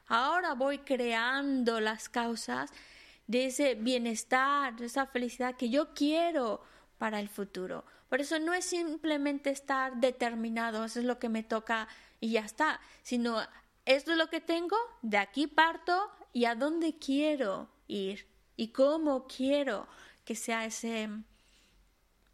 [0.08, 2.72] Ahora voy creando las causas
[3.26, 6.62] de ese bienestar, de esa felicidad que yo quiero
[6.96, 7.84] para el futuro.
[8.08, 11.88] Por eso no es simplemente estar determinado, eso es lo que me toca
[12.20, 13.38] y ya está, sino
[13.84, 19.26] esto es lo que tengo, de aquí parto y a dónde quiero ir y cómo
[19.26, 19.86] quiero
[20.24, 21.10] que sea ese,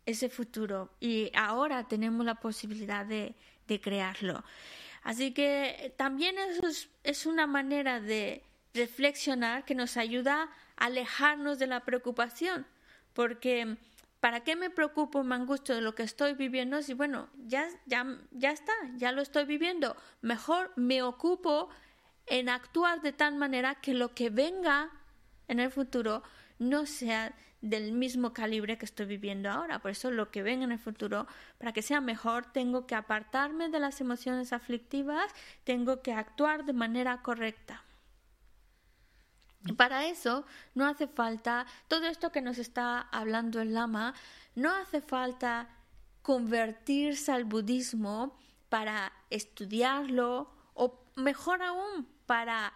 [0.06, 0.90] ese futuro.
[1.00, 3.34] Y ahora tenemos la posibilidad de,
[3.66, 4.44] de crearlo.
[5.04, 8.42] Así que también eso es, una manera de
[8.72, 12.66] reflexionar que nos ayuda a alejarnos de la preocupación,
[13.12, 13.76] porque
[14.20, 16.80] ¿para qué me preocupo, me angustio de lo que estoy viviendo?
[16.80, 19.94] Si bueno, ya, ya, ya está, ya lo estoy viviendo.
[20.22, 21.68] Mejor me ocupo
[22.26, 24.90] en actuar de tal manera que lo que venga
[25.48, 26.22] en el futuro
[26.58, 29.78] no sea del mismo calibre que estoy viviendo ahora.
[29.78, 31.26] Por eso lo que ven en el futuro,
[31.58, 35.32] para que sea mejor, tengo que apartarme de las emociones aflictivas,
[35.64, 37.82] tengo que actuar de manera correcta.
[39.66, 40.44] Y para eso
[40.74, 44.12] no hace falta, todo esto que nos está hablando el lama,
[44.54, 45.68] no hace falta
[46.20, 48.36] convertirse al budismo
[48.68, 52.74] para estudiarlo o mejor aún para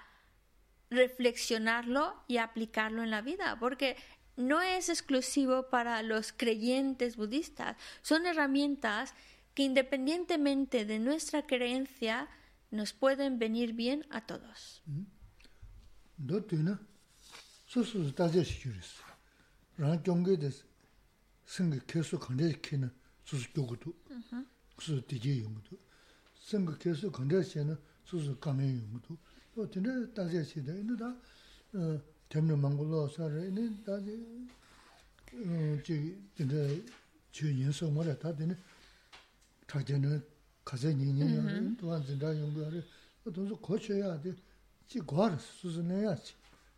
[0.91, 3.97] reflexionarlo y aplicarlo en la vida, porque
[4.36, 9.14] no es exclusivo para los creyentes budistas, son herramientas
[9.55, 12.28] que independientemente de nuestra creencia
[12.70, 14.82] nos pueden venir bien a todos.
[29.59, 30.73] 어 근데 다시 시대.
[30.73, 31.13] 근데 다
[32.29, 34.47] 때문에 망골로 살아 이제 다시
[35.35, 36.81] 어지 근데
[37.33, 38.57] 주인서 뭐라 다 되네.
[39.67, 40.25] 가제는
[40.65, 42.81] 가제 니니는 또한 진짜 연구하래.
[43.25, 44.33] 돈도 고쳐야 돼.
[44.87, 46.35] 지과를 수준해야지.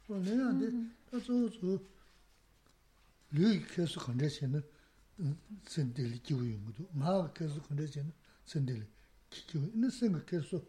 [0.06, 0.70] 뭐 내가 돼.
[1.10, 1.78] 가서 저
[3.32, 4.64] 류이 계속 건데시는
[5.66, 6.88] 센델 기우용도.
[6.92, 8.10] 마 계속 건데시는
[8.46, 8.86] 센델
[9.28, 9.66] 기우.
[9.66, 10.66] 있는 생각 계속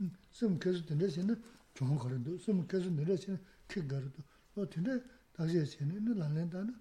[0.00, 1.40] yong do ma ke su kan de che ne sen de li
[1.72, 3.36] ki ki wu ine sen ke su sen ke su de che ne chong ka
[3.36, 3.38] ren do sen ke su de che ne
[3.68, 4.22] kī gāru tō,
[4.56, 4.94] o tīndē
[5.34, 6.74] dāgzhē chēne, nē lānglēn tā nē,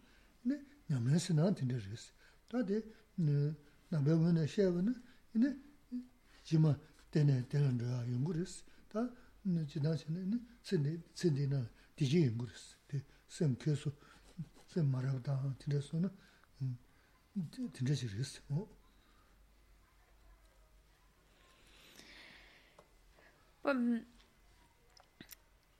[0.46, 0.56] nē
[0.90, 2.12] ñamlēn sī nāng tīndē rēs.
[2.50, 2.78] Tā tē
[3.90, 4.94] nāmbē wē nē shē wē nē,
[5.42, 5.50] nē
[6.46, 6.76] jīmā
[7.10, 8.62] tēnē tēnē rā yungu rēs.
[8.94, 9.02] Tā
[9.50, 13.92] nē jīdā chēne, nē sīndē nā 디지 인구스 데 샘케소
[14.68, 16.12] 샘 마라다 티레소나
[16.62, 16.78] 음
[17.72, 18.42] 티레시리스
[23.63, 23.73] 어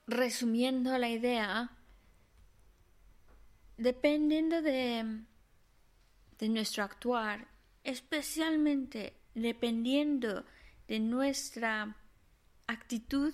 [0.07, 1.71] resumiendo la idea,
[3.77, 5.23] dependiendo de,
[6.37, 7.47] de nuestro actuar,
[7.83, 10.45] especialmente dependiendo
[10.87, 11.95] de nuestra
[12.67, 13.33] actitud,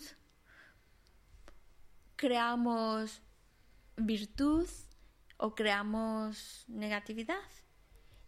[2.16, 3.22] creamos
[3.96, 4.68] virtud
[5.38, 7.50] o creamos negatividad.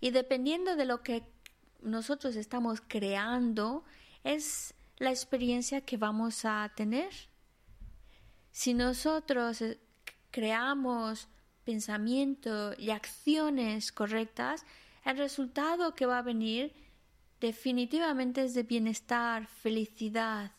[0.01, 1.23] Y dependiendo de lo que
[1.81, 3.83] nosotros estamos creando,
[4.23, 7.09] es la experiencia que vamos a tener.
[8.51, 9.79] Si nosotros eh,
[10.29, 11.29] creamos
[11.63, 14.65] pensamiento y acciones correctas,
[15.05, 16.73] el resultado que va a venir
[17.39, 20.51] definitivamente es de bienestar, felicidad.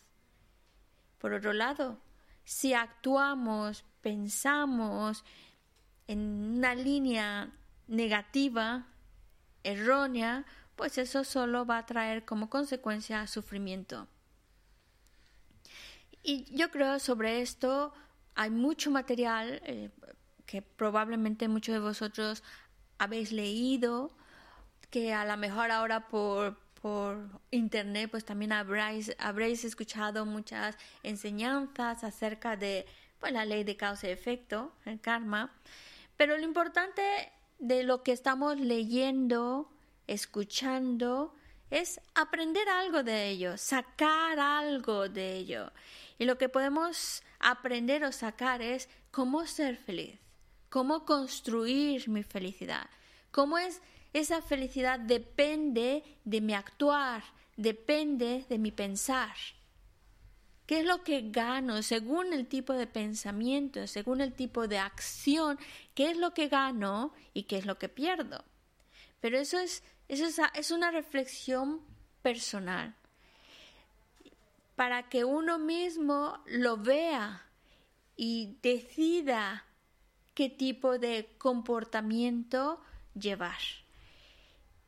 [1.19, 1.99] Por otro lado,
[2.43, 5.23] si actuamos, pensamos
[6.07, 7.51] en una línea
[7.87, 8.87] negativa,
[9.63, 14.07] errónea, pues eso solo va a traer como consecuencia sufrimiento.
[16.23, 17.93] Y yo creo sobre esto
[18.35, 19.89] hay mucho material eh,
[20.45, 22.43] que probablemente muchos de vosotros
[22.97, 24.11] habéis leído,
[24.89, 27.17] que a lo mejor ahora por, por
[27.49, 32.85] internet pues también habréis, habréis escuchado muchas enseñanzas acerca de
[33.19, 35.51] pues, la ley de causa y efecto, el karma.
[36.17, 37.01] Pero lo importante
[37.59, 39.71] de lo que estamos leyendo,
[40.07, 41.33] escuchando,
[41.69, 45.71] es aprender algo de ello, sacar algo de ello.
[46.17, 50.19] Y lo que podemos aprender o sacar es cómo ser feliz,
[50.69, 52.89] cómo construir mi felicidad,
[53.31, 53.81] cómo es
[54.13, 57.23] esa felicidad depende de mi actuar,
[57.55, 59.35] depende de mi pensar.
[60.65, 65.59] ¿Qué es lo que gano según el tipo de pensamiento, según el tipo de acción?
[65.95, 68.43] ¿Qué es lo que gano y qué es lo que pierdo?
[69.19, 71.81] Pero eso es, eso es, es una reflexión
[72.21, 72.95] personal
[74.81, 77.45] para que uno mismo lo vea
[78.15, 79.63] y decida
[80.33, 82.81] qué tipo de comportamiento
[83.13, 83.59] llevar.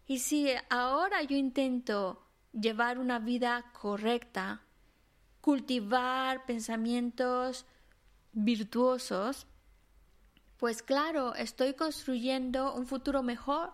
[0.07, 4.63] Y si ahora yo intento llevar una vida correcta,
[5.41, 7.67] cultivar pensamientos
[8.31, 9.45] virtuosos,
[10.57, 13.69] pues claro, estoy construyendo un futuro mejor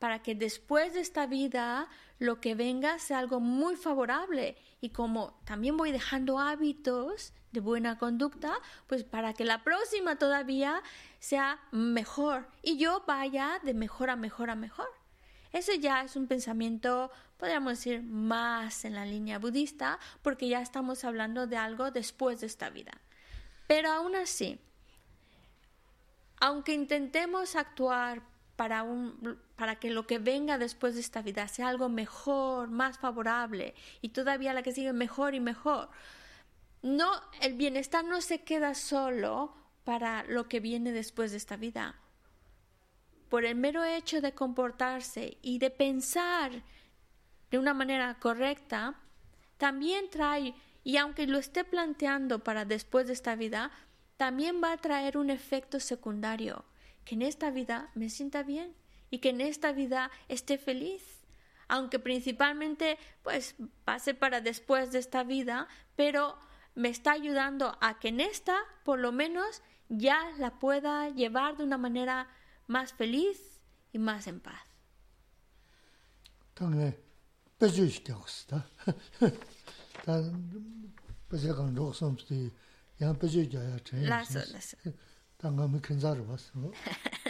[0.00, 1.88] para que después de esta vida
[2.18, 7.98] lo que venga sea algo muy favorable y como también voy dejando hábitos de buena
[7.98, 8.58] conducta,
[8.88, 10.82] pues para que la próxima todavía
[11.20, 14.88] sea mejor y yo vaya de mejor a mejor a mejor.
[15.52, 21.04] Ese ya es un pensamiento, podríamos decir, más en la línea budista, porque ya estamos
[21.04, 22.92] hablando de algo después de esta vida.
[23.68, 24.58] Pero aún así,
[26.40, 31.68] aunque intentemos actuar para, un, para que lo que venga después de esta vida sea
[31.68, 35.88] algo mejor, más favorable y todavía la que sigue mejor y mejor.
[36.82, 41.96] No, el bienestar no se queda solo para lo que viene después de esta vida.
[43.28, 46.62] Por el mero hecho de comportarse y de pensar
[47.50, 48.94] de una manera correcta,
[49.56, 53.70] también trae, y aunque lo esté planteando para después de esta vida,
[54.16, 56.64] también va a traer un efecto secundario
[57.04, 58.74] que en esta vida me sienta bien
[59.10, 61.02] y que en esta vida esté feliz.
[61.68, 66.36] Aunque principalmente pues pase para después de esta vida, pero
[66.74, 71.64] me está ayudando a que en esta por lo menos ya la pueda llevar de
[71.64, 72.28] una manera
[72.66, 73.38] más feliz
[73.92, 74.62] y más en paz.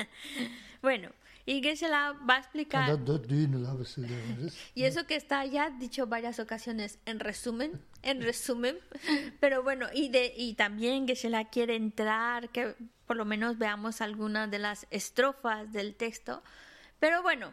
[0.83, 1.11] bueno,
[1.45, 2.89] y que se la va a explicar.
[4.75, 8.79] y eso que está ya dicho varias ocasiones en resumen, en resumen,
[9.41, 12.75] pero bueno, y de y también que se la quiere entrar, que
[13.07, 16.43] por lo menos veamos algunas de las estrofas del texto.
[16.99, 17.53] Pero bueno,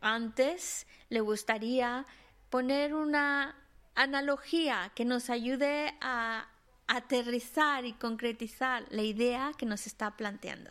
[0.00, 2.06] antes le gustaría
[2.50, 3.54] poner una
[3.94, 6.48] analogía que nos ayude a
[6.88, 10.70] aterrizar y concretizar la idea que nos está planteando.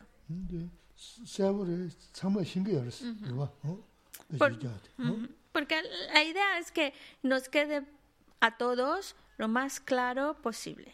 [5.52, 5.82] porque
[6.14, 6.94] la idea es que
[7.24, 7.86] nos quede
[8.42, 10.94] a todos lo más claro posible.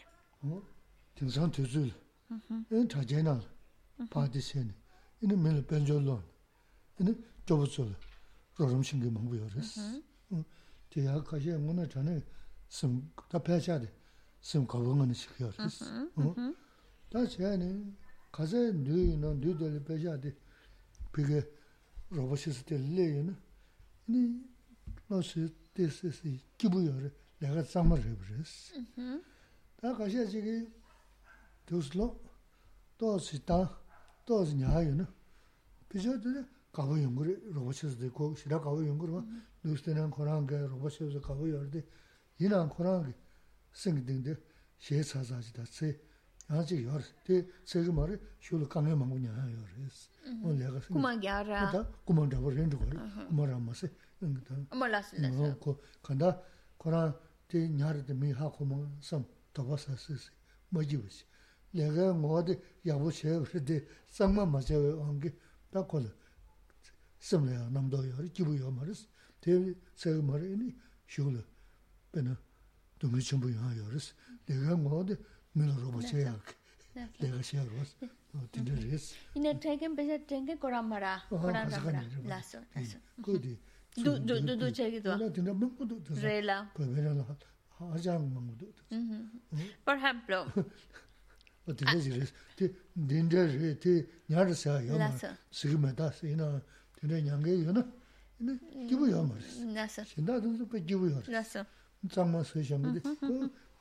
[14.44, 15.86] sim 가봉은 시켜 그랬어.
[16.18, 16.54] 응.
[17.08, 17.96] 다 제안이
[18.30, 20.36] 가서 뉘는 뉘들 배자데
[21.10, 21.42] 그게
[22.10, 23.34] 로봇이스 될래요.
[24.06, 24.44] 니
[25.08, 27.10] 너스 데스스 기부여래.
[27.38, 28.76] 내가 잠을 해 버렸어.
[28.98, 29.24] 응.
[29.80, 30.68] 다 가셔 지기
[31.64, 32.20] 도슬로
[32.98, 33.80] 또 시다
[34.26, 35.06] 또 냐요는
[35.88, 39.22] 비저들 가고 연구를 로봇에서 되고 시라 가고 연구를
[39.64, 41.82] 뉴스에는 코랑게 로봇에서 가고 열대
[42.38, 43.23] 이란 코랑게
[43.74, 44.34] sing ding de
[44.78, 45.88] she sa sa ji da se
[46.48, 48.08] ya ji yor de se ge mar
[48.38, 49.98] shu lu kang ge mang nya yor es
[50.44, 52.88] on le ga sing kuma gya ra da kuma da bor ren de gor
[53.28, 53.86] kuma ra ma se
[54.22, 55.70] ng da ma la se la ko
[56.04, 56.28] kan da
[56.80, 57.02] ko ra
[57.48, 59.22] de nya ra de mi ha ko ma sam
[59.54, 60.30] to ba sa se se
[60.72, 61.24] ma ji wo se
[61.76, 62.54] le ga ngo de
[62.88, 65.30] ya bo che wo de sang ma ma che on ge
[65.72, 66.10] da ko le
[67.18, 69.00] sim le nam do yor ji bu yor ma res
[69.42, 69.52] de
[70.00, 70.68] se ge mar ni
[71.12, 71.42] shu lu
[72.12, 72.34] pe na
[72.98, 74.14] 동네 전부 영화여스
[74.46, 75.16] 내가 뭐데
[75.52, 76.40] 밀로 로봇이야.
[77.18, 77.96] 내가 시어로스
[78.52, 82.60] 디르스 이.네 트랙엔 베서 트랙에 거라마라 거라마라 라서
[83.22, 83.58] 고디?
[83.94, 85.16] 두두두 제기도.
[85.16, 87.36] 나 진짜 먹고도 레라 그래라
[87.78, 88.72] 하장 먹고도
[89.82, 90.46] for example.
[91.66, 92.20] 어디 되지
[92.56, 94.98] 디 딘저 디 냐르사 요
[95.50, 96.60] 지금에다 이나
[96.92, 97.80] 근데 양게 요나
[98.38, 98.52] 이거
[98.86, 101.64] 기부 요 말이야 나서 진짜 좀 기부 요 나서
[102.10, 103.00] 잠만 쓰셨는데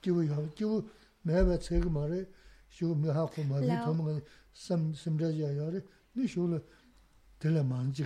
[0.01, 0.87] 기우 요 기우
[1.21, 2.25] 매매 제가 말해
[2.69, 4.21] 쇼 미하고 말이 도망
[4.53, 5.81] 섬 섬자야 요래
[6.15, 6.65] 니 쇼를
[7.39, 8.05] 들려 만지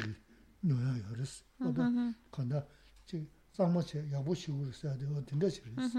[0.61, 1.89] 노야 요레스 어다
[2.31, 2.65] 간다
[3.05, 5.97] 지 잠만체 야보 식으로 써야 돼요 된다 싶으스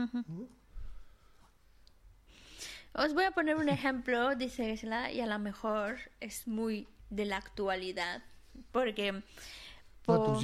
[2.94, 7.26] Os voy a poner un ejemplo, dice Gesla, y a lo mejor es muy de
[7.26, 8.22] la actualidad,
[8.72, 9.22] porque...
[10.04, 10.40] Por...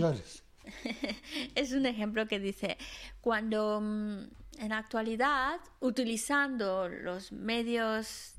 [1.55, 2.77] es un ejemplo que dice,
[3.21, 4.19] cuando mm,
[4.59, 8.35] en actualidad, utilizando los medios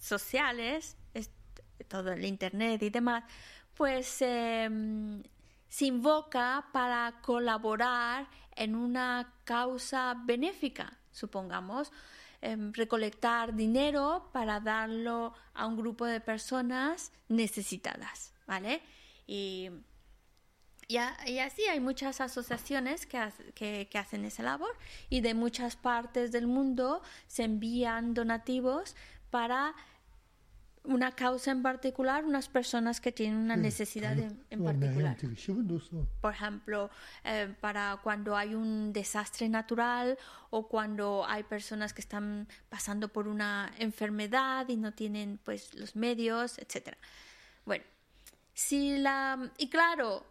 [0.00, 1.30] sociales, es-
[1.88, 3.24] todo el Internet y demás,
[3.74, 5.20] pues mm,
[5.68, 11.92] se invoca para colaborar en una causa benéfica, supongamos,
[12.40, 18.80] em, recolectar dinero para darlo a un grupo de personas necesitadas, ¿vale?
[19.26, 19.70] Y
[20.88, 24.74] y, a- y así hay muchas asociaciones que, ha- que, que hacen esa labor
[25.10, 28.96] y de muchas partes del mundo se envían donativos
[29.30, 29.74] para
[30.84, 35.16] una causa en particular, unas personas que tienen una necesidad en, en particular.
[36.22, 36.88] Por ejemplo,
[37.24, 40.16] eh, para cuando hay un desastre natural
[40.48, 45.94] o cuando hay personas que están pasando por una enfermedad y no tienen pues los
[45.94, 46.96] medios, etcétera.
[47.66, 47.84] Bueno,
[48.54, 50.24] si la y claro,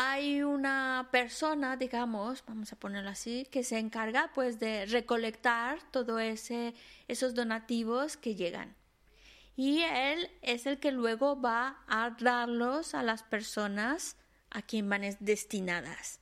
[0.00, 6.20] hay una persona, digamos, vamos a ponerlo así, que se encarga pues de recolectar todo
[6.20, 6.72] ese
[7.08, 8.76] esos donativos que llegan.
[9.56, 14.16] Y él es el que luego va a darlos a las personas
[14.50, 16.20] a quien van es- destinadas.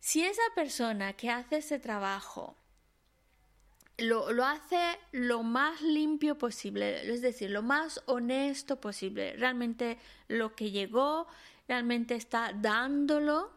[0.00, 2.56] Si esa persona que hace ese trabajo
[3.96, 10.56] lo, lo hace lo más limpio posible, es decir, lo más honesto posible, realmente lo
[10.56, 11.28] que llegó,
[11.68, 13.50] realmente está dándolo,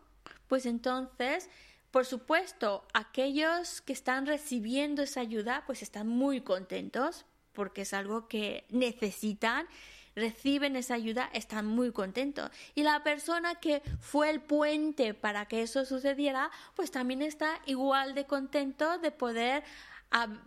[0.47, 1.49] pues entonces,
[1.91, 8.27] por supuesto, aquellos que están recibiendo esa ayuda, pues están muy contentos, porque es algo
[8.27, 9.67] que necesitan,
[10.15, 12.49] reciben esa ayuda, están muy contentos.
[12.75, 18.15] Y la persona que fue el puente para que eso sucediera, pues también está igual
[18.15, 19.63] de contento de poder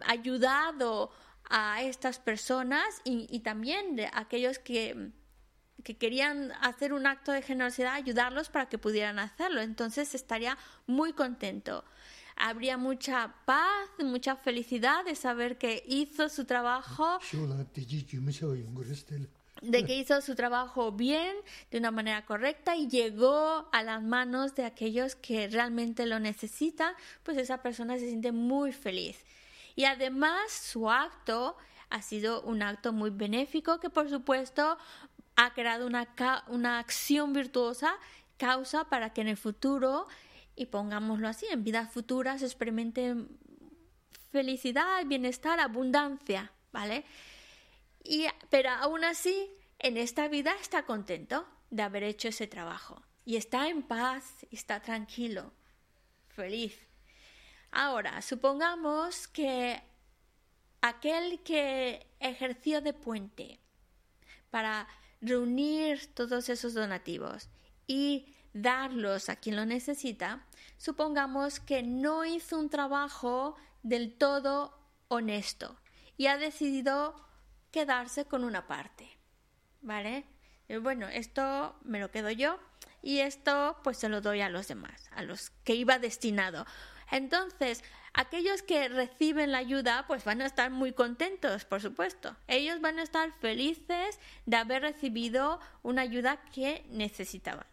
[0.07, 1.11] ayudado
[1.51, 5.11] a estas personas y, y también de aquellos que,
[5.83, 9.61] que querían hacer un acto de generosidad, ayudarlos para que pudieran hacerlo.
[9.61, 10.57] Entonces estaría
[10.87, 11.85] muy contento.
[12.37, 17.19] Habría mucha paz, mucha felicidad de saber que hizo su trabajo
[19.63, 21.37] de que hizo su trabajo bien,
[21.71, 26.95] de una manera correcta y llegó a las manos de aquellos que realmente lo necesitan,
[27.23, 29.23] pues esa persona se siente muy feliz.
[29.77, 31.57] Y además su acto
[31.91, 34.79] ha sido un acto muy benéfico que por supuesto
[35.37, 36.09] ha creado una,
[36.49, 37.95] una acción virtuosa,
[38.37, 40.07] causa para que en el futuro,
[40.57, 43.39] y pongámoslo así, en vidas futuras experimenten
[44.31, 47.05] felicidad, bienestar, abundancia, ¿vale?
[48.05, 53.03] Y, pero aún así, en esta vida está contento de haber hecho ese trabajo.
[53.25, 55.53] Y está en paz, está tranquilo,
[56.29, 56.79] feliz.
[57.71, 59.83] Ahora, supongamos que
[60.81, 63.61] aquel que ejerció de puente
[64.51, 64.89] para
[65.21, 67.49] reunir todos esos donativos
[67.87, 70.47] y darlos a quien lo necesita,
[70.77, 75.79] supongamos que no hizo un trabajo del todo honesto
[76.17, 77.15] y ha decidido
[77.71, 79.09] quedarse con una parte.
[79.83, 80.25] ¿Vale?
[80.69, 82.59] Eh, bueno, esto me lo quedo yo
[83.03, 86.67] y esto pues se lo doy a los demás, a los que iba destinado.
[87.11, 87.83] Entonces,
[88.13, 92.37] aquellos que reciben la ayuda pues van a estar muy contentos, por supuesto.
[92.47, 97.67] Ellos van a estar felices de haber recibido una ayuda que necesitaban.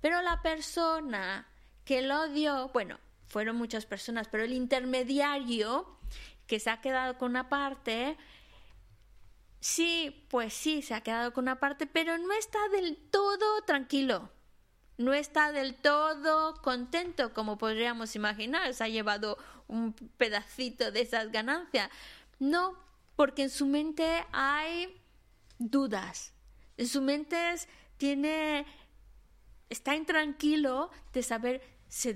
[0.00, 1.46] Pero la persona
[1.84, 5.98] que lo dio, bueno, fueron muchas personas, pero el intermediario
[6.46, 8.16] que se ha quedado con una parte,
[9.60, 14.30] sí, pues sí, se ha quedado con una parte, pero no está del todo tranquilo
[15.02, 19.38] no está del todo contento como podríamos imaginar, se ha llevado
[19.68, 21.90] un pedacito de esas ganancias.
[22.38, 22.76] No,
[23.16, 25.00] porque en su mente hay
[25.58, 26.32] dudas,
[26.76, 27.36] en su mente
[27.96, 28.66] tiene,
[29.68, 32.14] está intranquilo de saber, se,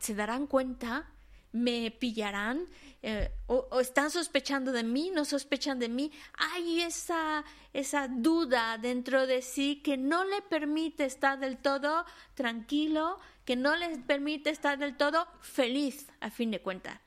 [0.00, 1.10] se darán cuenta
[1.52, 2.66] me pillarán
[3.02, 6.12] eh, o, están sospechando de mí, no sospechan de mí.
[6.36, 13.18] Hay esa, esa duda dentro de sí que no le permite estar del todo tranquilo,
[13.44, 17.00] que no les permite estar del todo feliz, a fin de cuentas.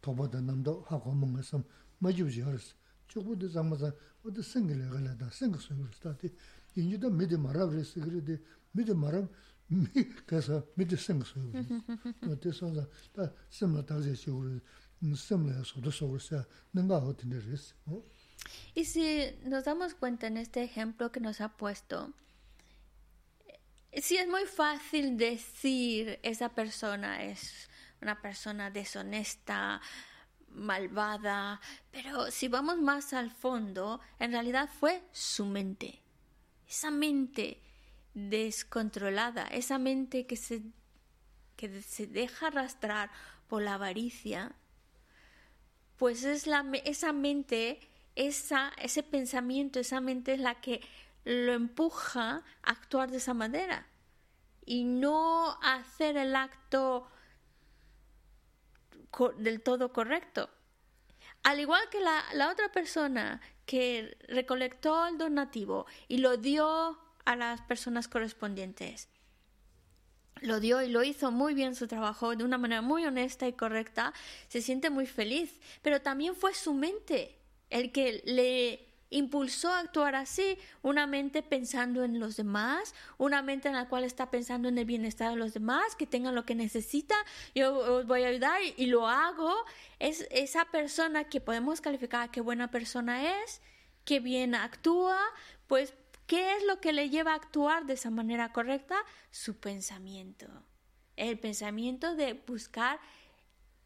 [0.00, 1.62] 도보다 남도 하고 뭔가 좀
[1.98, 2.74] 맞주지 알았어.
[3.08, 3.92] 저보다 잠마자
[4.24, 6.28] 어디 생길래 걸려다 생각 소리를 스타트.
[6.74, 8.36] 인지도 미드 말아버렸어 그래도
[8.72, 9.28] 미드 말아
[9.68, 9.86] 미
[10.26, 11.52] 가서 미드 생각 소리.
[12.26, 12.72] 어때서
[13.12, 14.85] 다 semla 다제 쇼를 semla 소도 소르사 내가 어떻게 됐어?
[18.73, 22.13] Y si nos damos cuenta en este ejemplo que nos ha puesto,
[23.93, 27.69] si es muy fácil decir esa persona es
[28.01, 29.81] una persona deshonesta,
[30.49, 31.59] malvada,
[31.91, 36.01] pero si vamos más al fondo, en realidad fue su mente.
[36.67, 37.61] Esa mente
[38.13, 40.63] descontrolada, esa mente que se,
[41.55, 43.11] que se deja arrastrar
[43.47, 44.55] por la avaricia,
[45.97, 47.79] pues es la, esa mente,
[48.15, 50.81] esa, ese pensamiento, esa mente es la que
[51.25, 53.87] lo empuja a actuar de esa manera
[54.65, 57.07] y no hacer el acto
[59.37, 60.49] del todo correcto.
[61.43, 67.35] Al igual que la, la otra persona que recolectó el donativo y lo dio a
[67.35, 69.09] las personas correspondientes,
[70.41, 73.53] lo dio y lo hizo muy bien su trabajo de una manera muy honesta y
[73.53, 74.13] correcta,
[74.47, 77.37] se siente muy feliz, pero también fue su mente
[77.69, 83.69] el que le impulsó a actuar así, una mente pensando en los demás, una mente
[83.69, 86.55] en la cual está pensando en el bienestar de los demás, que tengan lo que
[86.55, 87.17] necesitan,
[87.55, 89.53] yo os voy a ayudar y, lo hago,
[89.99, 93.61] es esa persona que podemos calificar qué buena persona es,
[94.03, 95.19] qué bien actúa,
[95.67, 95.93] pues
[96.27, 98.97] ¿qué es lo que le lleva a actuar de esa manera correcta?
[99.31, 100.47] Su pensamiento,
[101.15, 102.99] el pensamiento de buscar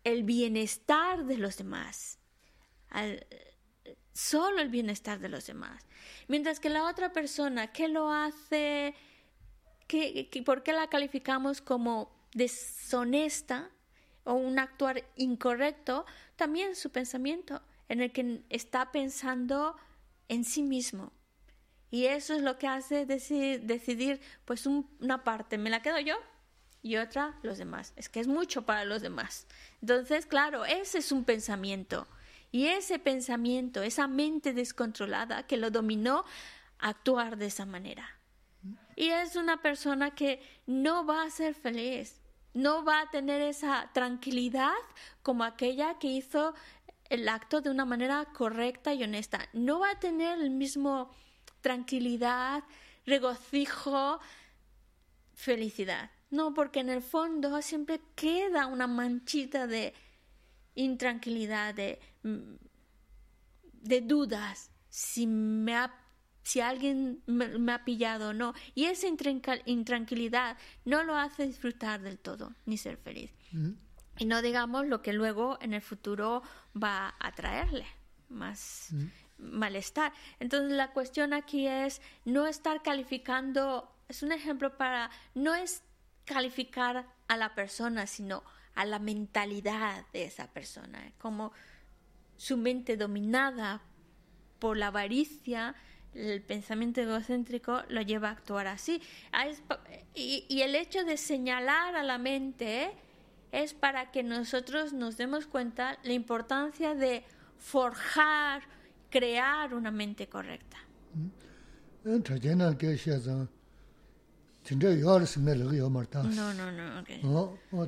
[0.03, 2.19] el bienestar de los demás.
[2.89, 3.25] Al,
[4.13, 5.85] solo el bienestar de los demás.
[6.27, 8.95] Mientras que la otra persona que lo hace,
[9.87, 13.69] que, ¿por qué la calificamos como deshonesta
[14.23, 16.05] o un actuar incorrecto?
[16.35, 19.75] También su pensamiento, en el que está pensando
[20.27, 21.11] en sí mismo.
[21.91, 26.15] Y eso es lo que hace decidir, decidir pues una parte me la quedo yo
[26.81, 27.93] y otra los demás.
[27.97, 29.45] Es que es mucho para los demás.
[29.81, 32.07] Entonces, claro, ese es un pensamiento.
[32.51, 36.25] Y ese pensamiento, esa mente descontrolada que lo dominó,
[36.79, 38.17] actuar de esa manera.
[38.95, 42.21] Y es una persona que no va a ser feliz,
[42.53, 44.73] no va a tener esa tranquilidad
[45.23, 46.53] como aquella que hizo
[47.09, 49.47] el acto de una manera correcta y honesta.
[49.53, 51.11] No va a tener el mismo
[51.62, 52.64] tranquilidad,
[53.05, 54.20] regocijo,
[55.34, 56.12] felicidad.
[56.30, 59.93] No, porque en el fondo siempre queda una manchita de
[60.76, 62.55] intranquilidad, de, mm,
[63.82, 65.93] de dudas, si, me ha,
[66.43, 68.53] si alguien me, ha pillado o no.
[68.76, 73.34] Y esa intranquilidad no lo hace disfrutar del todo, ni ser feliz.
[73.51, 73.72] Mm.
[74.20, 76.43] Y no digamos lo que luego en el futuro
[76.82, 77.86] va a traerle
[78.30, 79.05] más mm.
[79.41, 80.13] Malestar.
[80.39, 85.83] Entonces la cuestión aquí es no estar calificando, es un ejemplo para no es
[86.25, 88.43] calificar a la persona, sino
[88.75, 91.51] a la mentalidad de esa persona, como
[92.37, 93.81] su mente dominada
[94.59, 95.75] por la avaricia,
[96.13, 99.01] el pensamiento egocéntrico lo lleva a actuar así.
[100.13, 102.91] Y, y el hecho de señalar a la mente
[103.51, 107.23] es para que nosotros nos demos cuenta la importancia de
[107.57, 108.63] forjar,
[109.12, 110.78] crear una mente correcta.
[116.24, 117.01] No, no, no.
[117.01, 117.22] Okay.
[117.24, 117.84] Oh, oh.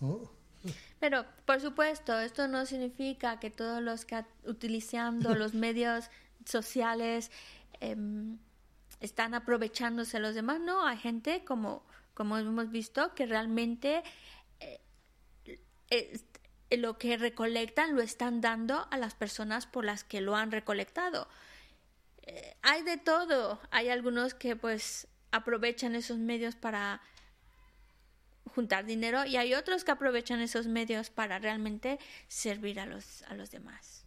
[0.00, 0.30] Oh.
[0.98, 6.10] Pero, por supuesto, esto no significa que todos los que utilizando los medios
[6.46, 7.30] sociales
[7.80, 8.38] em,
[9.00, 10.60] están aprovechándose los demás.
[10.60, 11.84] No, hay gente, como,
[12.14, 14.02] como hemos visto, que realmente
[14.60, 14.80] eh,
[15.90, 16.20] eh,
[16.76, 21.28] lo que recolectan lo están dando a las personas por las que lo han recolectado.
[22.22, 23.60] Eh, hay de todo.
[23.70, 27.00] Hay algunos que pues aprovechan esos medios para
[28.54, 33.34] juntar dinero y hay otros que aprovechan esos medios para realmente servir a los, a
[33.34, 34.06] los demás.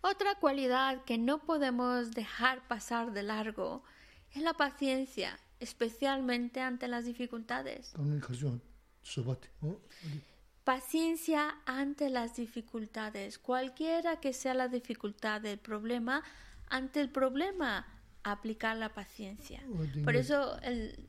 [0.00, 3.82] Otra cualidad que no podemos dejar pasar de largo
[4.32, 7.92] es la paciencia, especialmente ante las dificultades.
[10.64, 16.22] Paciencia ante las dificultades, cualquiera que sea la dificultad del problema,
[16.68, 17.86] ante el problema
[18.32, 19.62] aplicar la paciencia.
[20.04, 21.08] Por eso el,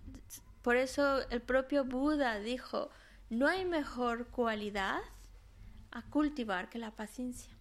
[0.61, 2.89] por eso el propio Buda dijo,
[3.30, 4.99] no hay mejor cualidad
[5.91, 7.57] a cultivar que la paciencia.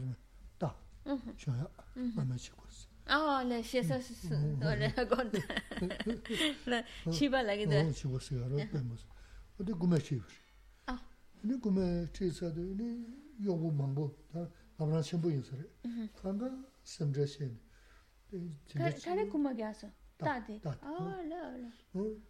[0.00, 0.27] 아
[1.36, 1.68] shaya
[2.14, 2.86] mame chikos.
[3.06, 5.40] Awa, la shesa susu, wale gonda.
[6.66, 7.80] La shiba lagi da.
[7.80, 9.06] Awa, chikos ya, rao pemos.
[9.58, 10.24] Ode gume chibir.
[10.86, 11.00] Ah.
[11.44, 13.06] Ini gume chisado, ini
[13.40, 14.48] yobu mambu, ta
[14.78, 15.64] amran shenbu yinsari.
[16.22, 16.50] Kanga
[16.84, 17.58] semdre sheni.
[19.04, 19.90] Kare kuma gyasa?
[20.18, 20.60] Tati?
[20.64, 21.70] Awa, ah, la, la.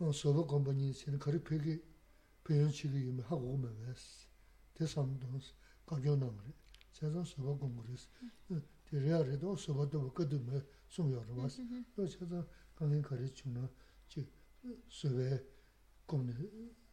[0.01, 1.75] sō bā kōmbā nī chīn, kā rī pē kī,
[2.45, 4.29] pē yōn chī kī yu mī hā gu mā wā sī.
[4.77, 5.53] Tē sā mā tōng sī,
[5.89, 6.15] kā gyō
[14.88, 15.42] suwe
[16.08, 16.34] kumne,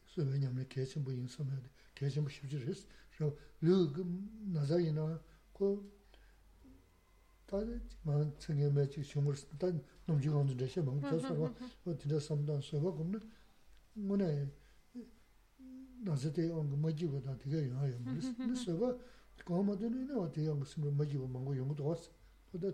[0.07, 2.87] suwe nyamne kechenpo insamade, kechenpo shibjiris,
[3.19, 3.93] raw lu
[4.53, 5.21] nazar ina
[5.53, 5.85] ko
[7.47, 11.53] tada maa tsenge mechi shumurs, tada nomchi gandhi deshe maang chasarwa,
[11.99, 13.19] tida samdan suwa kumne,
[13.97, 14.49] mune
[16.05, 18.99] nazate onga majiwa da tiga yunga yunga, suwa
[19.45, 22.11] kamadini ina wa tiga yunga simra majiwa mango yunga dawasa,
[22.53, 22.73] tada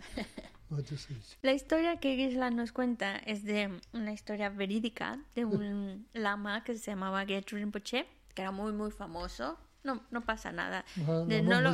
[1.42, 6.76] La historia que Gisela nos cuenta es de una historia verídica de un lama que
[6.76, 9.58] se llamaba Geshe Rinpoche, que era muy muy famoso.
[9.82, 10.84] No, no pasa nada.
[11.26, 11.70] De no lo,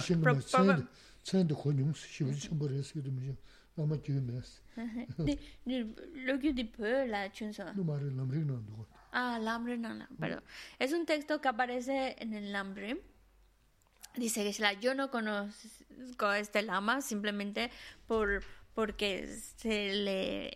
[8.40, 8.86] no ndo.
[9.12, 10.42] Ah, lamri no, no, pero
[10.78, 13.00] es un texto que aparece en el lamri.
[14.16, 17.70] Dice que la yo no conozco a este lama simplemente
[18.06, 18.42] por
[18.74, 20.52] porque se le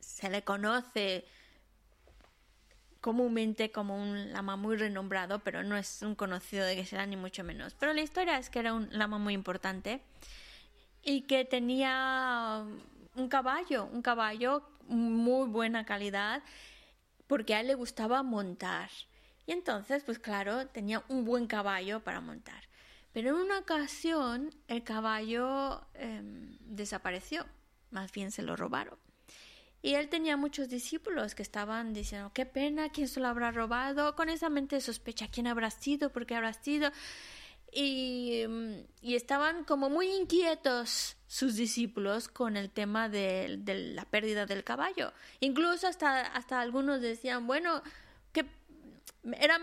[0.00, 1.24] se le conoce
[3.00, 7.44] comúnmente como un lama muy renombrado, pero no es un conocido de Geshe-la ni mucho
[7.44, 7.74] menos.
[7.74, 10.02] Pero la historia es que era un lama muy importante
[11.02, 12.64] y que tenía
[13.14, 16.42] un caballo, un caballo muy buena calidad,
[17.26, 18.90] porque a él le gustaba montar.
[19.48, 22.64] Y entonces, pues claro, tenía un buen caballo para montar.
[23.14, 27.46] Pero en una ocasión el caballo em, desapareció,
[27.90, 28.98] más bien se lo robaron.
[29.80, 34.14] Y él tenía muchos discípulos que estaban diciendo, qué pena, ¿quién se lo habrá robado?
[34.16, 36.12] Con esa mente de sospecha, ¿quién habrá sido?
[36.12, 36.90] ¿Por qué habrá sido?
[37.72, 38.42] Y,
[39.00, 44.62] y estaban como muy inquietos sus discípulos con el tema de, de, la pérdida del
[44.62, 45.14] caballo.
[45.40, 47.82] Incluso hasta, hasta algunos decían, bueno,
[49.40, 49.58] era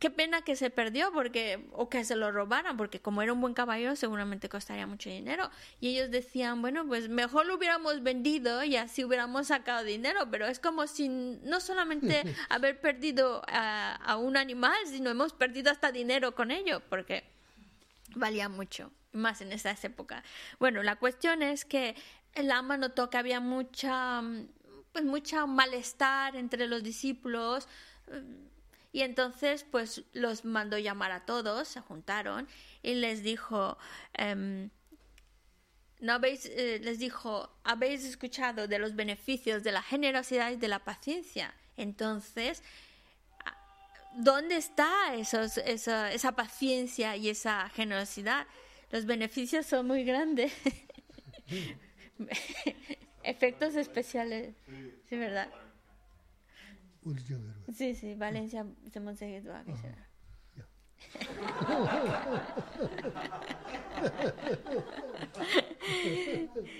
[0.00, 3.40] qué pena que se perdió porque o que se lo robaran porque como era un
[3.40, 5.50] buen caballo seguramente costaría mucho dinero.
[5.80, 10.46] Y ellos decían bueno pues mejor lo hubiéramos vendido y así hubiéramos sacado dinero pero
[10.46, 15.92] es como si no solamente haber perdido a, a un animal sino hemos perdido hasta
[15.92, 17.24] dinero con ello porque
[18.14, 20.24] valía mucho más en esas épocas.
[20.58, 21.94] Bueno la cuestión es que
[22.34, 24.22] el ama notó que había mucha
[24.92, 27.68] pues mucha malestar entre los discípulos
[28.92, 32.46] y entonces, pues los mandó llamar a todos, se juntaron
[32.82, 33.76] y les dijo,
[34.18, 34.70] um,
[36.00, 40.68] no habéis, eh, les dijo, habéis escuchado de los beneficios de la generosidad y de
[40.68, 41.54] la paciencia.
[41.76, 42.62] Entonces,
[44.14, 48.46] ¿dónde está esos, esa, esa paciencia y esa generosidad?
[48.90, 50.52] Los beneficios son muy grandes.
[53.22, 54.54] Efectos especiales,
[55.08, 55.48] sí, ¿verdad?
[57.72, 59.14] Sí, sí, Valencia se me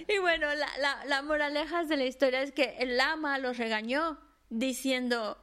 [0.08, 4.18] y bueno, la, la, la moraleja de la historia es que el lama los regañó
[4.48, 5.42] diciendo,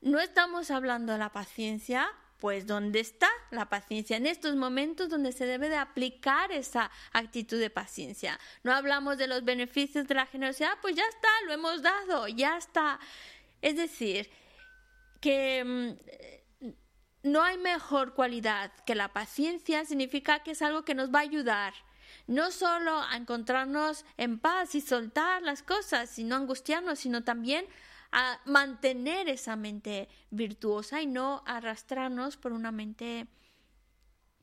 [0.00, 2.08] no estamos hablando de la paciencia,
[2.42, 4.16] pues ¿dónde está la paciencia?
[4.16, 8.36] En estos momentos donde se debe de aplicar esa actitud de paciencia.
[8.64, 12.56] No hablamos de los beneficios de la generosidad, pues ya está, lo hemos dado, ya
[12.56, 12.98] está.
[13.62, 14.30] Es decir,
[15.20, 16.70] que mm,
[17.22, 21.22] no hay mejor cualidad que la paciencia, significa que es algo que nos va a
[21.22, 21.72] ayudar
[22.26, 27.66] no solo a encontrarnos en paz y soltar las cosas, sino angustiarnos, sino también
[28.10, 33.26] a mantener esa mente virtuosa y no arrastrarnos por una mente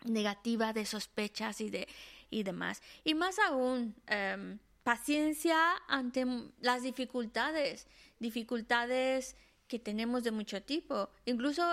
[0.05, 1.87] negativa de sospechas y de
[2.31, 2.81] y demás.
[3.03, 5.57] Y más aún, em, paciencia
[5.87, 6.25] ante
[6.61, 7.87] las dificultades
[8.19, 9.35] dificultades
[9.67, 11.63] que tenemos de mucho tipo, incluso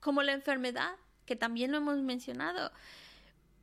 [0.00, 2.70] como la enfermedad, que también lo hemos mencionado.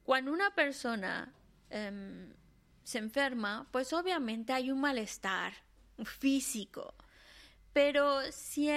[0.03, 1.33] Cuando una persona
[1.71, 2.33] um,
[2.83, 5.53] se enferma, pues obviamente hay un malestar
[6.03, 6.93] físico,
[7.71, 8.69] pero si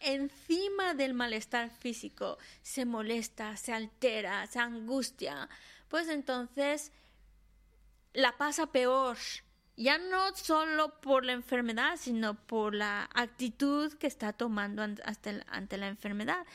[0.00, 5.48] encima del malestar físico se molesta, se altera, se angustia,
[5.88, 6.92] pues entonces
[8.12, 9.16] la pasa peor
[9.80, 15.88] ya no solo por la enfermedad, sino por la actitud que está tomando ante la
[15.88, 16.46] enfermedad.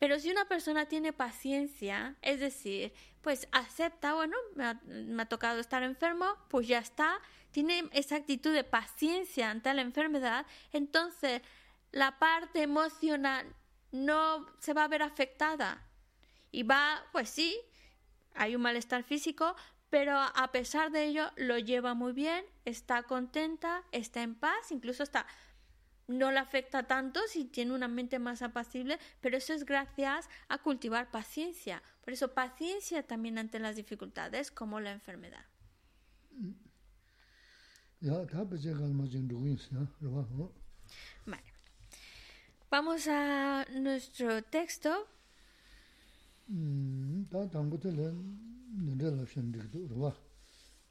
[0.00, 2.92] Pero si una persona tiene paciencia, es decir,
[3.22, 7.20] pues acepta, bueno, me ha, me ha, tocado estar enfermo, pues ya está,
[7.52, 11.42] tiene esa actitud de paciencia ante la enfermedad, entonces
[11.92, 13.46] la parte emocional
[13.92, 15.86] no se va a ver afectada.
[16.50, 17.56] Y va, pues sí,
[18.34, 19.54] hay un malestar físico,
[19.90, 25.02] pero a pesar de ello lo lleva muy bien, está contenta, está en paz, incluso
[25.02, 25.26] está
[26.08, 30.58] no le afecta tanto si tiene una mente más apacible, pero eso es gracias a
[30.58, 31.82] cultivar paciencia.
[32.02, 35.44] Por eso paciencia también ante las dificultades como la enfermedad.
[41.24, 41.42] Vale.
[42.70, 45.08] Vamos a nuestro texto.
[47.28, 50.16] 다 당부들 늘을 없으면 되도 그러와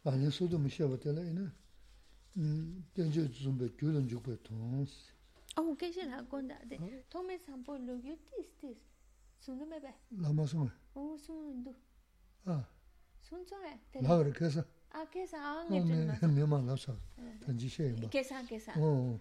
[0.04, 1.22] 아니 소도 무시하고 되네
[2.38, 4.86] 음 견제 좀 배교는 좀 배통
[5.56, 8.76] 아우 계시라 건다.데 통매 삼보 로규 티스티스.
[9.40, 9.94] 손놈에 배.
[10.12, 11.74] 라마송 오 손도
[12.44, 12.68] 아.
[13.22, 16.98] 손전에 라 그래서 아 계산 안 했잖아 묘만 나서
[17.46, 18.76] 단지셔 계산 계산.
[18.78, 19.18] 어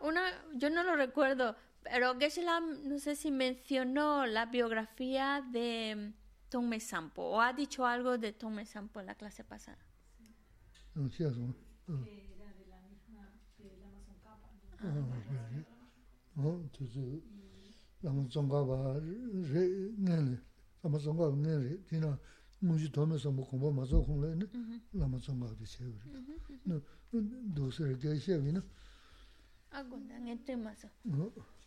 [0.00, 1.54] una yo no lo recuerdo
[1.84, 6.14] Pero Geshe-Lam, no sé si mencionó la biografía de
[6.48, 9.78] Tome Sampo o ha dicho algo de Tome Sampo en la clase pasada.
[10.94, 11.54] No, sí, eso.
[11.86, 14.48] Que era de la misma, de la Mazoncapa.
[14.80, 14.94] Ah,
[16.38, 16.58] ah
[16.92, 17.22] sí.
[18.00, 20.40] La Mazoncapa, nene,
[20.82, 22.18] la Mazoncapa, nene, tiene
[22.60, 24.48] mucho Tome Sampo, como Mazoncapa, nene,
[24.92, 25.98] la Mazoncapa de Chévere.
[26.64, 26.80] No,
[27.12, 28.62] dos, el que es Chévere, ¿no?
[29.70, 30.56] Ah, con la gente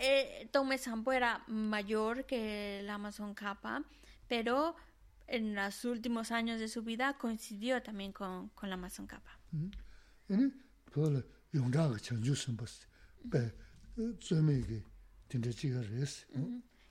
[0.00, 3.82] eh, Tome Sampo era mayor que el Amazon Kappa,
[4.28, 4.76] pero
[5.26, 9.38] en los últimos años de su vida coincidió también con, con la Amazon Kappa.
[9.52, 9.72] Mm-hmm.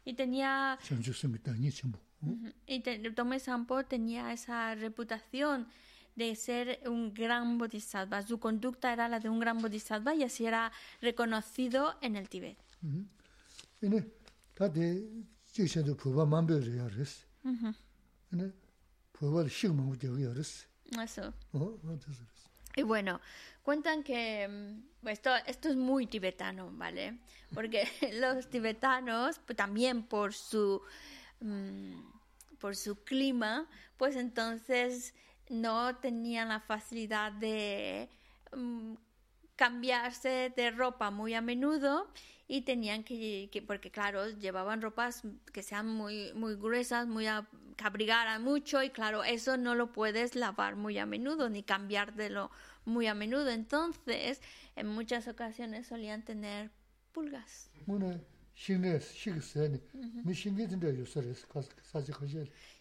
[0.05, 0.77] Y tenía...
[2.21, 2.53] Mm-hmm.
[3.35, 5.67] Y Sampo tenía esa reputación
[6.15, 8.21] de ser un gran bodhisattva.
[8.21, 12.57] Su conducta era la de un gran bodhisattva y así era reconocido en el Tíbet.
[13.82, 14.02] 아니
[14.54, 15.02] 다데
[15.46, 17.24] 지셔도 부바 만별이야 레스
[18.32, 18.52] 아니
[19.12, 20.66] 부바 식망 되게 레스
[20.96, 21.32] Eso.
[21.52, 23.20] 어 어디서 레스 Y bueno,
[23.64, 27.18] cuentan que mm, esto, esto es muy tibetano, ¿vale?
[27.52, 30.80] Porque los tibetanos, pues, también por su,
[31.40, 31.98] mm,
[32.60, 35.12] por su clima, pues entonces
[35.48, 38.08] no tenían la facilidad de
[38.52, 38.94] mm,
[39.63, 41.91] cambiarse de ropa muy a menudo
[42.47, 45.23] y tenían que, que- porque claro, llevaban ropas
[45.53, 49.85] que sean muy, muy gruesas, muy a- que abrigaran mucho y claro, eso no lo
[49.99, 52.51] puedes lavar muy a menudo ni cambiártelo
[52.85, 53.49] muy a menudo.
[53.49, 54.41] Entonces,
[54.75, 56.71] en muchas ocasiones solían tener
[57.13, 57.69] pulgas.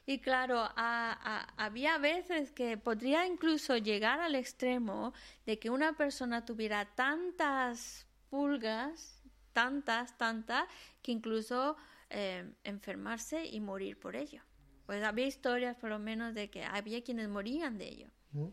[0.05, 5.13] Y claro, a, a, había veces que podría incluso llegar al extremo
[5.47, 9.23] de que una persona tuviera tantas pulgas,
[9.53, 10.67] tantas, tantas,
[11.03, 11.77] que incluso
[12.11, 14.43] eh, enfermarse y morir por ello.
[14.87, 18.09] Pues había historias por lo menos de que había quienes morían de ello.
[18.33, 18.53] ¿No?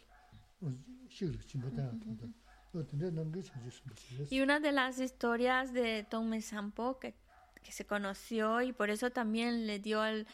[0.62, 0.72] 어
[1.10, 2.28] 식을 진보다 돈다.
[2.74, 4.28] 어떤데 남게 찾으시면 되겠어요.
[4.32, 7.16] Y una de las historias de Tongme Sampo que,
[7.64, 10.28] que se conoció y por eso también le dio el,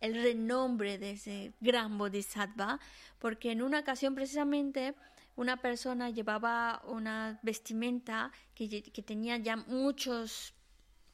[0.00, 2.80] el renombre de ese gran bodhisattva,
[3.20, 4.94] porque en una ocasión precisamente
[5.36, 10.52] una persona llevaba una vestimenta que, lle- que tenía ya muchos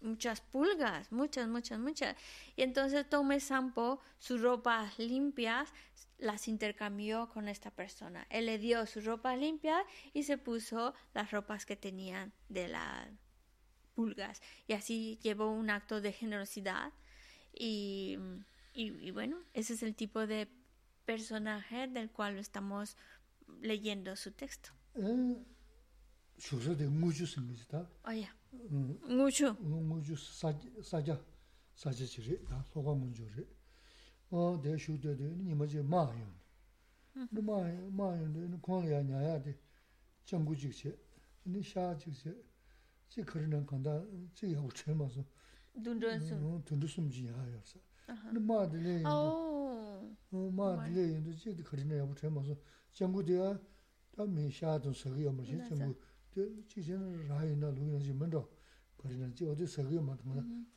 [0.02, 2.16] muchas pulgas, muchas, muchas, muchas.
[2.56, 5.70] Y entonces Tomé Sampo sus ropas limpias,
[6.18, 8.26] las intercambió con esta persona.
[8.30, 13.08] Él le dio sus ropas limpias y se puso las ropas que tenían de las
[13.96, 14.42] pulgas.
[14.68, 16.94] Y así llevó un acto de generosidad.
[17.54, 18.18] Y,
[18.74, 20.48] y, bueno, ese es el tipo de
[21.06, 22.98] personaje del cual estamos
[23.62, 24.72] leyendo su texto.
[28.04, 28.30] Oye.
[29.10, 29.56] nguchu.
[29.62, 30.18] Nguchu
[30.84, 31.18] saja
[31.74, 33.48] saja chiri da soga munju ri.
[34.32, 36.34] O de shu de de ni ma je ma yun.
[37.32, 37.62] Ni ma
[37.92, 39.58] ma yun de ni kong ya nya ya de
[40.26, 40.98] jangu ji che
[41.44, 42.46] ni sha ji che
[43.08, 45.26] ji kar nan kan da ji ya u che ma so
[45.74, 47.80] dun dun su dun dun sum ji ya ya sa.
[48.32, 52.04] Ni ma de le o ma de le yin de ji de kar nan ya
[52.04, 52.56] u che ma so
[52.94, 53.60] jangu de ya
[54.16, 55.96] da me sha dun sa ge ya ma ji jangu
[56.31, 56.55] 대야 다 메샤도 서기요 뭐지 맞아.
[56.55, 58.49] 정부 그 지전은 라이나 루이나지 먼저
[58.97, 60.16] 그러는 지 어디 서기요 뭐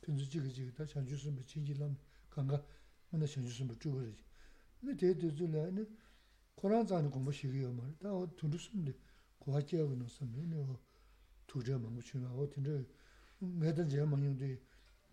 [0.00, 1.96] 편주 지그 지그 다 전주스 뭐 진질람
[2.30, 2.64] 간가
[3.10, 4.16] 맨날 전주스 뭐 주거지
[4.80, 5.96] 근데 대대줄래는
[6.54, 8.94] 코란자는 공부 시기요 말다 어 두르스인데
[9.38, 10.80] 고하지하고 놓으면 어
[11.46, 12.84] 두저 뭐 주나고 근데
[13.38, 14.60] 매달 제 만용데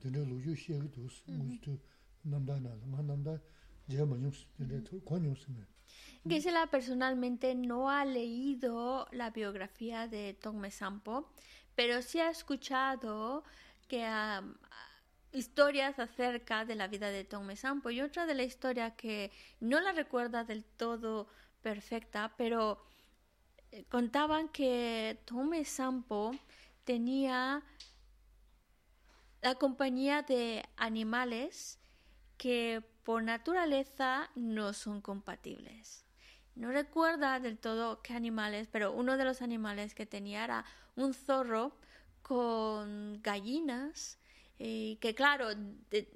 [0.02, 1.80] 근데 루주 시기 도스 무슨
[2.22, 3.40] 남다나 남다
[3.90, 5.66] 제 만용 근데 권용스면
[6.29, 11.31] Gisela personalmente no ha leído la biografía de Tongme Sampo,
[11.75, 13.43] pero sí ha escuchado
[13.89, 14.43] que ah,
[15.33, 17.91] historias acerca de la vida de Tongme Sampo.
[17.91, 19.31] Y otra de la historia que
[19.61, 21.29] no la recuerda del todo
[21.63, 22.85] perfecta, pero
[23.73, 26.33] eh, contaban que Tongme Sampo
[26.85, 27.63] tenía
[29.43, 31.79] la compañía de animales
[32.37, 36.05] que por naturaleza no son compatibles.
[36.55, 40.65] No recuerda del todo qué animales, pero uno de los animales que tenía era
[40.97, 41.73] un zorro
[42.23, 44.19] con gallinas
[44.63, 45.49] Y que claro,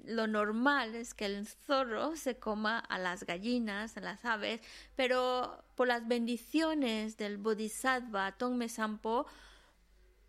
[0.03, 4.61] lo normal es que el zorro se coma a las gallinas, a las aves,
[4.95, 9.25] pero por las bendiciones del Bodhisattva Tongme Sampo,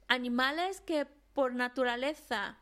[0.09, 1.05] animales que
[1.35, 2.57] por naturaleza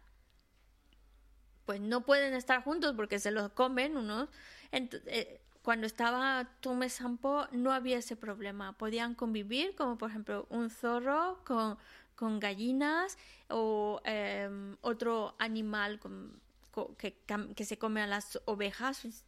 [1.66, 4.28] pues no pueden estar juntos porque se los comen unos.
[4.72, 6.50] Eh, cuando estaba
[6.88, 8.76] Sampo no había ese problema.
[8.76, 11.78] Podían convivir, como por ejemplo un zorro con,
[12.16, 13.16] con gallinas
[13.48, 16.00] o em, otro animal
[16.98, 17.16] que,
[17.56, 19.24] que se come a las ovejas.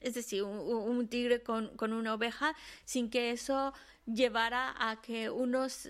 [0.00, 2.54] Es decir, un, un tigre con, con una oveja
[2.84, 3.72] sin que eso
[4.06, 5.88] llevara a que unos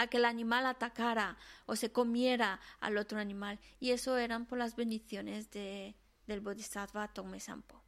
[0.00, 1.36] a que el animal atacara
[1.66, 3.60] o se comiera al otro animal.
[3.80, 5.94] Y eso eran por las bendiciones de,
[6.26, 7.82] del bodhisattva Tome Sampo.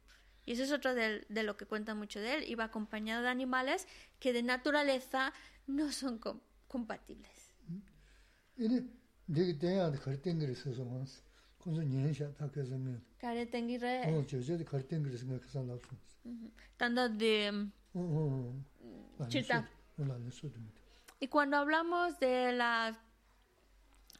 [0.45, 2.43] Y eso es otro de, de, lo que cuenta mucho de él.
[2.47, 3.87] Iba acompañado de animales
[4.19, 5.33] que de naturaleza
[5.65, 7.55] no son com compatibles.
[16.25, 16.51] Mm-hmm.
[16.77, 17.69] Tanto de...
[21.23, 22.97] Y cuando hablamos de las,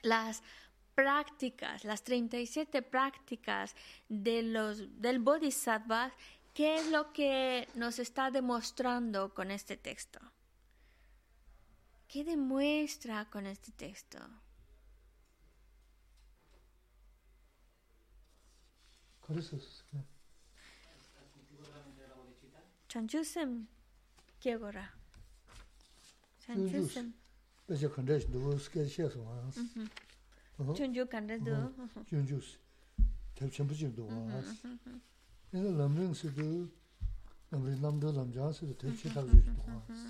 [0.03, 0.41] las
[0.95, 3.75] prácticas, las 37 prácticas
[4.07, 6.13] de los, del Bodhisattva,
[6.53, 10.21] ¿qué es lo que nos está demostrando con este texto?
[12.07, 14.19] ¿Qué demuestra con este texto?
[26.45, 27.13] Sanchusen.
[27.67, 29.57] Dacha kandash dhuvu skaya shaya suwa as.
[29.57, 29.87] Mm-hmm.
[30.59, 30.75] Uh-huh.
[30.75, 31.67] Chunju kanda dhuvu.
[31.67, 31.85] Uh-huh.
[31.85, 32.03] Mm-hmm.
[32.09, 32.41] Chunju
[33.35, 34.45] tab chambuchir dhuvu as.
[34.65, 34.99] Mm-hmm,
[35.53, 36.69] Ina lamring siddhu,
[37.51, 40.01] lamring lamdhu lamjaan siddhu tab chi tabzhir dhuvu as.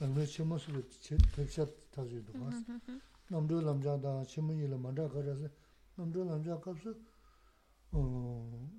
[0.00, 0.82] Lamring chimu siddhu
[1.34, 1.62] tab chi
[1.94, 2.64] tabzhir dhuvu as.
[3.30, 5.54] Lamdhu lamjaan da chimu yila mandra kara siddhu,
[5.98, 6.90] lamdhu lamjaan kapsa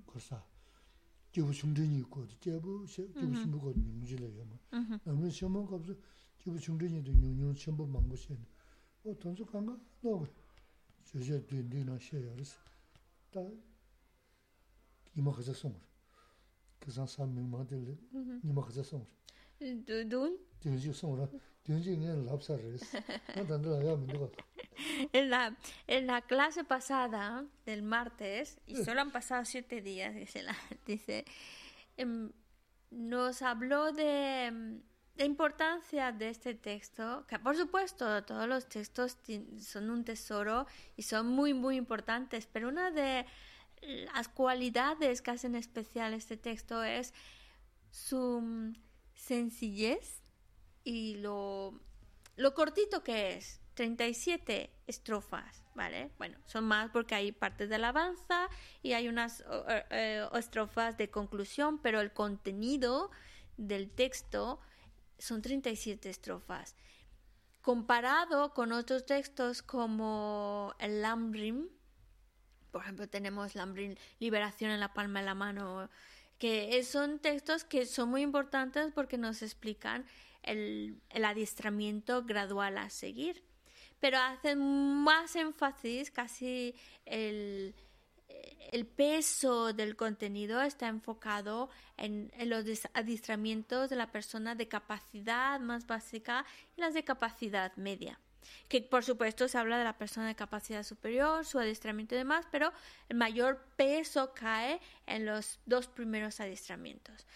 [0.06, 0.36] karsa.
[0.36, 0.42] Uh,
[1.32, 4.56] jibu chumdini kodu, jibu chumbu kodu mingujila yama.
[5.06, 5.94] Lamring chimu kapsa
[6.45, 7.85] 남자다 치문이를 만다 그래서 남도 남자 값을 어 그래서 기부 충전이 있고 제부 기부 충분고
[7.85, 7.93] 민주래요 뭐.
[7.93, 8.37] 남은 시험 값을 기부 충전이도 용용 전부 망고시.
[9.05, 9.77] 어 돈수 간가?
[10.01, 10.25] 너
[11.05, 12.57] 저저 뒤뒤나 셔야스.
[13.31, 13.41] 다
[15.15, 15.79] 이마 가자 송을.
[16.79, 17.97] 그상 삼명 마들
[18.43, 19.05] 이마 가자 송을.
[19.85, 20.39] Dun.
[20.59, 21.27] 등지 송을.
[21.63, 22.97] 등지는 랍사르스.
[23.35, 24.29] 나 단들 하면 누가
[25.13, 30.41] En la, en la clase pasada del martes, y solo han pasado siete días, dice,
[30.41, 30.55] la,
[30.85, 31.25] dice
[31.97, 32.31] em,
[32.89, 34.81] nos habló de em,
[35.16, 39.18] la importancia de este texto, que por supuesto todos los textos
[39.60, 40.66] son un tesoro
[40.96, 43.24] y son muy, muy importantes, pero una de
[43.80, 47.14] las cualidades que hacen especial este texto es
[47.90, 48.74] su mm,
[49.14, 50.22] sencillez
[50.82, 51.78] y lo,
[52.36, 53.60] lo cortito que es.
[53.74, 56.10] 37 estrofas, ¿vale?
[56.18, 58.48] Bueno, son más porque hay partes de alabanza
[58.82, 63.10] y hay unas eh, eh, estrofas de conclusión, pero el contenido
[63.56, 64.60] del texto
[65.18, 66.76] son 37 estrofas.
[67.60, 71.68] Comparado con otros textos como el Lamrim,
[72.74, 75.88] por ejemplo, tenemos Lambrin, Liberación en la palma de la mano,
[76.38, 80.04] que son textos que son muy importantes porque nos explican
[80.42, 83.44] el, el adiestramiento gradual a seguir.
[84.00, 86.74] Pero hacen más énfasis, casi
[87.06, 87.76] el,
[88.72, 95.60] el peso del contenido está enfocado en, en los adiestramientos de la persona de capacidad
[95.60, 96.44] más básica
[96.76, 98.18] y las de capacidad media.
[98.68, 102.46] Que por supuesto se habla de la persona de capacidad superior, su adiestramiento y demás,
[102.50, 102.72] pero
[103.08, 107.26] el mayor peso cae en los dos primeros adiestramientos.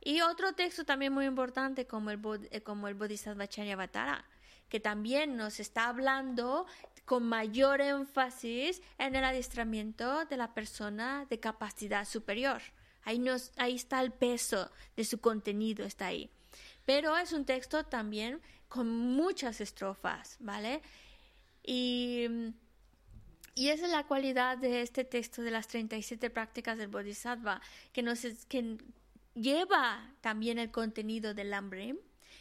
[0.00, 2.20] Y otro texto también muy importante como el,
[2.62, 4.24] como el Bodhisattva Charyavatara,
[4.68, 6.66] que también nos está hablando
[7.08, 12.60] con mayor énfasis en el adiestramiento de la persona de capacidad superior.
[13.02, 16.28] Ahí, nos, ahí está el peso de su contenido, está ahí.
[16.84, 20.82] Pero es un texto también con muchas estrofas, ¿vale?
[21.64, 22.26] Y,
[23.54, 27.62] y esa es la cualidad de este texto de las 37 prácticas del Bodhisattva,
[27.94, 28.20] que, nos,
[28.50, 28.76] que
[29.34, 31.96] lleva también el contenido del Lamrim,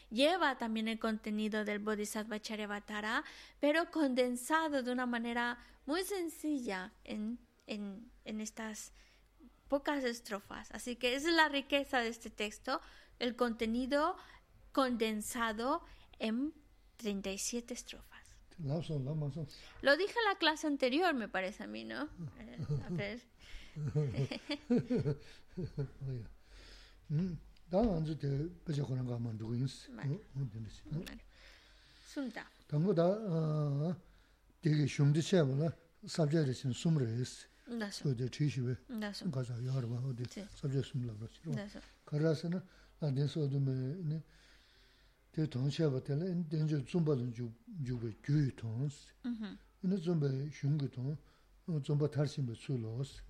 [0.10, 3.24] lleva también el contenido del Bodhisattva Charyavatara,
[3.60, 8.94] pero condensado de una manera muy sencilla en, en, estas
[9.68, 10.72] pocas estrofas.
[10.72, 12.82] Así que esa es la riqueza de este texto,
[13.20, 14.16] el contenido
[14.72, 15.84] condensado
[16.20, 16.54] en
[16.98, 18.36] 37 estrofas.
[19.82, 22.08] Lo dije en la clase anterior, me parece a mí, ¿no?
[22.40, 23.22] Eh, a ver.
[27.73, 30.19] 어야 음 다한테 대 버저 그런 거 하면 누구 있어 응
[30.51, 31.05] 되는지 Bueno.
[32.13, 32.45] Sunta.
[32.69, 33.97] 당고다 어
[34.61, 35.73] 되게 흉지 쳐봐라
[36.05, 40.43] sabjari sin sumra es, Daso, so de chishiwe, daso, kaza yarwa, o de Sí.
[40.55, 41.55] sabjari sumla bra chirwa.
[41.55, 41.79] daso.
[42.05, 42.61] Karasa na,
[43.01, 43.73] la den so de me,
[44.03, 44.23] ne,
[45.31, 49.07] te tong sheba tela, en den jo zumba dan jubwe gyu tong si.
[49.25, 49.57] Ujú.
[49.85, 51.17] Ina zumba shungu tong,
[51.85, 53.21] zumba tarsimba su lo si.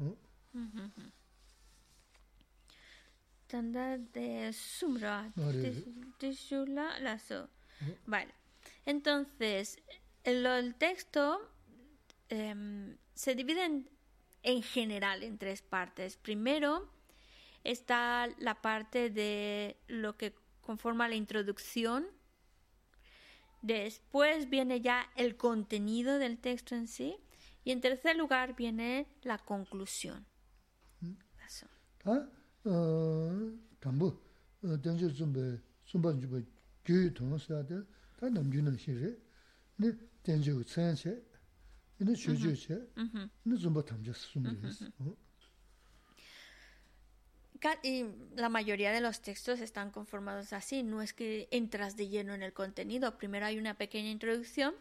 [3.48, 5.32] Tanda de Sumra,
[6.19, 7.49] de- Shula Lazo.
[8.06, 8.34] Vale.
[8.86, 9.80] Entonces,
[10.24, 11.40] el, el texto
[12.30, 13.90] em, se divide en,
[14.44, 16.18] en general en tres partes.
[16.18, 16.91] Primero
[17.64, 22.07] está la parte de lo que conforma la introducción.
[23.61, 27.18] Después viene ya el contenido del texto en sí.
[27.64, 30.26] Y en tercer lugar viene la conclusión.
[32.66, 32.66] Eso.
[32.66, 34.07] 다 어, 담부
[34.65, 35.40] 어, denje zumba
[35.85, 36.44] zumba jubwe
[36.85, 37.85] gyu tong si ade,
[38.19, 39.16] ta namgyunan shiri,
[39.78, 39.90] ne
[40.24, 41.23] denje u tsen che,
[42.01, 43.28] ina shuju che, Ujú.
[43.47, 44.78] ina zumba tamja sumri es.
[47.61, 48.05] Ca- Y
[48.36, 52.43] la mayoría de los textos están conformados así, no es que entras de lleno en
[52.43, 54.74] el contenido, primero hay una pequeña introducción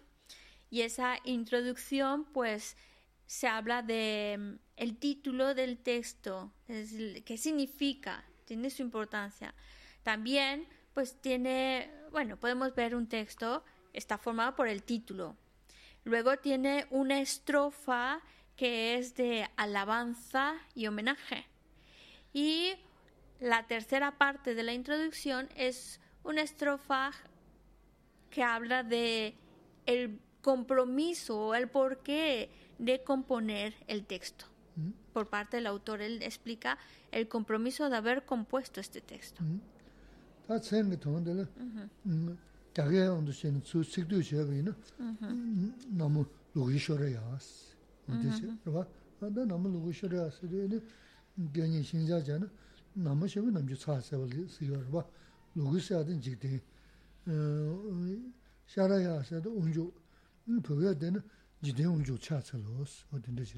[0.72, 2.76] y esa introducción pues
[3.27, 9.55] se habla de mm, el título del texto, qué significa, tiene su importancia.
[10.03, 15.37] También pues tiene, bueno, podemos ver un texto, está formado por el título.
[16.05, 18.23] Luego tiene una estrofa
[18.57, 21.47] que es de alabanza y homenaje.
[22.33, 22.75] Y
[23.41, 27.13] la tercera parte de la introducción es una estrofa
[28.31, 29.35] que habla de
[29.85, 34.47] el compromiso o el porqué de componer el texto.
[35.13, 36.79] Por parte del autor, él explica
[37.11, 39.43] el compromiso de haber compuesto este texto.
[40.47, 40.97] 다 tsen ge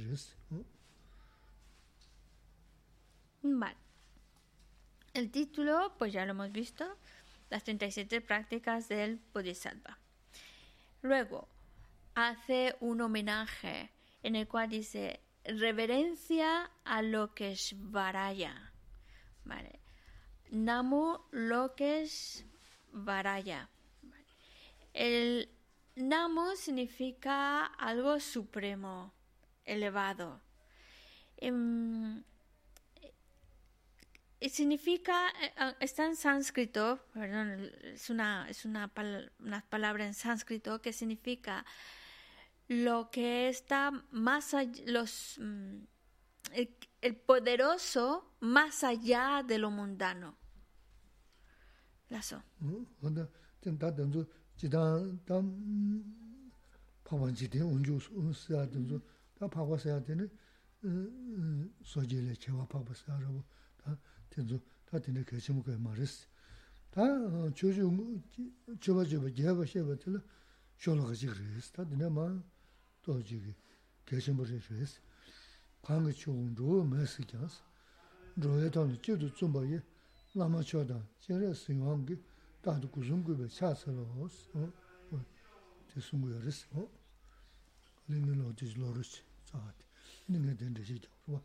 [0.05, 0.37] res.
[3.43, 3.77] Vale.
[5.15, 6.85] El título, pues ya lo hemos visto,
[7.51, 9.99] las 37 prácticas del Bodhisattva.
[11.03, 11.49] Luego,
[12.15, 13.91] hace un homenaje
[14.23, 18.73] en el cual dice reverencia a Lokeshvaraya.
[19.45, 19.81] Vale.
[20.51, 23.69] Namu Lokeshvaraya.
[24.03, 24.27] Vale.
[24.93, 25.49] El
[25.99, 29.13] Namu significa algo supremo,
[29.65, 30.41] elevado.
[31.37, 32.23] Em,
[34.41, 38.93] y significa, eh, ah, está en sánscrito, perdón, es una, es una,
[39.41, 41.65] una palabra en sánscrito que significa
[42.69, 45.79] lo que está más allá, los, mm,
[47.01, 50.37] el, poderoso más allá de lo mundano.
[52.09, 52.43] Lazo.
[54.59, 56.05] 지단 담
[57.05, 59.01] 파반지대 온주 온스야든지
[59.39, 60.29] 다 파고서야 되는
[61.85, 63.45] 소재를 제와 파고서라고
[63.77, 63.97] 다
[64.29, 66.27] 된주 다 되는 결심을 거의 말했어.
[66.91, 67.03] 다
[67.55, 68.21] 조주
[68.81, 70.21] 저거 저거 제가 쉐버들
[70.77, 71.73] 쇼로가 지그랬어.
[71.73, 72.43] 다 되나마
[73.03, 73.55] 또 지기
[74.07, 75.01] 결심을 했어.
[75.83, 77.63] 강의 총도 메시지스
[78.35, 79.81] 로에던 제도 좀 봐요.
[80.35, 82.17] 라마초다 제가 수용한 게
[82.65, 84.49] jere singwangi, dadu kuzungu be chasalo os,
[85.95, 86.67] te sungu yaris,
[88.09, 89.85] lingi lo dis lorus, zahati,
[90.29, 91.43] lingi dende si jawruwa.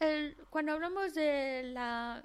[0.00, 2.22] El- cuando hablamos de la,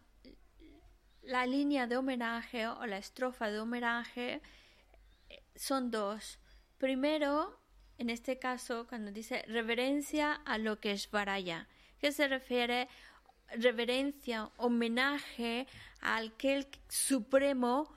[1.23, 4.41] la línea de homenaje o la estrofa de homenaje,
[5.29, 6.37] eh, son dos.
[6.77, 7.57] Primero,
[7.97, 11.67] en este caso, cuando dice reverencia a lo que es Varaya,
[11.99, 12.87] que se refiere
[13.55, 15.67] reverencia, homenaje
[16.01, 17.93] a aquel supremo,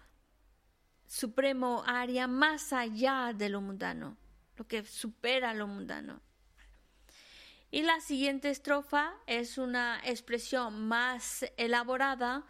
[1.06, 4.16] supremo área más allá de lo mundano,
[4.56, 6.20] lo que supera lo mundano.
[7.70, 12.46] Y la siguiente estrofa es una expresión más elaborada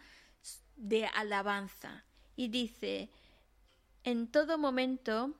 [0.75, 2.05] de alabanza
[2.35, 3.09] y dice,
[4.03, 5.33] en todo momento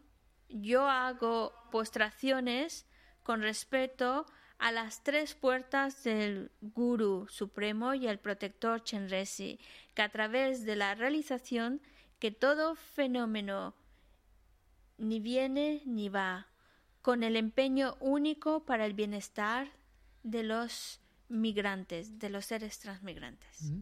[0.49, 2.87] yo hago postraciones
[3.21, 4.25] con respeto
[4.57, 9.59] a las tres puertas del Guru Supremo y el protector Chenresi,
[9.93, 11.81] que a través de la realización
[12.19, 13.75] que todo fenómeno
[14.97, 16.47] ni viene ni va,
[17.01, 19.71] con el empeño único para el bienestar
[20.23, 23.73] de los migrantes, de los seres transmigrantes.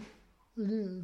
[0.55, 1.03] 네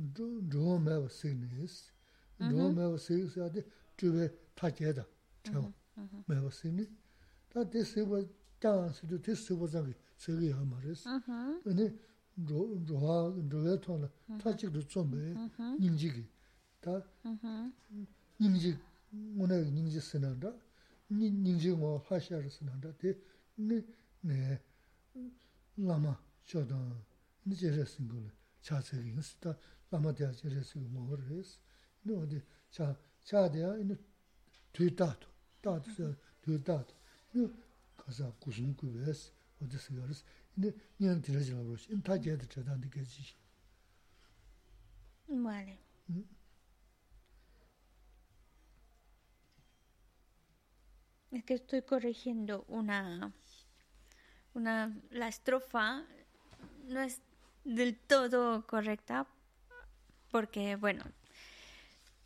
[0.51, 1.93] 로마와 세니스
[2.39, 3.63] 로마와 세스한테
[3.97, 5.07] 주베 타제다
[5.43, 5.73] 저
[6.27, 6.87] 매와 세니
[7.49, 8.23] 다 데스버
[8.61, 11.21] 장스도 데스버장이 저기 한 말이었어
[11.63, 11.95] 근데
[12.37, 14.09] 로 로하 로에 통나
[14.41, 15.35] 타직도 좀에
[15.79, 16.27] 인지기
[16.81, 17.03] 다
[18.39, 18.79] 인지
[19.37, 20.53] 오늘 인지 쓰는다
[21.09, 22.93] 닝지 뭐 하셔서 난다
[23.57, 23.85] 네
[24.23, 24.61] 네.
[25.77, 26.75] 라마 저도
[27.47, 28.31] 이제 레슨을
[28.61, 29.59] 차세기 했다.
[29.91, 31.59] 라마 대야 제레스 뭐 그랬어.
[32.03, 32.41] 너 어디
[32.71, 33.99] 자 자대야 이제
[34.73, 35.27] 뒤다도
[35.61, 36.95] 다도 뒤다도
[37.33, 37.51] 너
[37.97, 39.33] 가서 무슨 그랬어.
[39.61, 40.25] 어디서 그랬어.
[40.57, 42.03] 이제 그냥 들으지라 그러지.
[42.03, 43.35] 다 제대로 저한테 계지.
[45.29, 45.79] Vale.
[51.32, 53.34] Es que estoy corrigiendo una,
[54.54, 56.06] una, la estrofa
[56.86, 57.22] no es
[57.66, 59.28] del todo correcta
[60.32, 61.04] porque, bueno,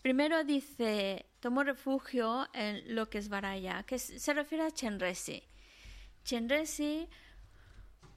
[0.04, 5.44] primero dice, tomo refugio en lo que es Varaya, que se refiere a Chenresi.
[6.24, 7.08] Chenresi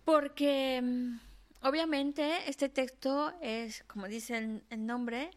[0.05, 1.19] porque mm,
[1.63, 5.31] obviamente este texto es, como dice el nombre,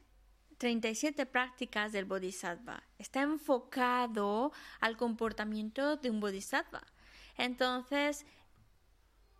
[0.57, 2.83] 37 prácticas del bodhisattva.
[2.97, 6.81] Está enfocado al comportamiento de un bodhisattva.
[7.37, 8.25] Entonces,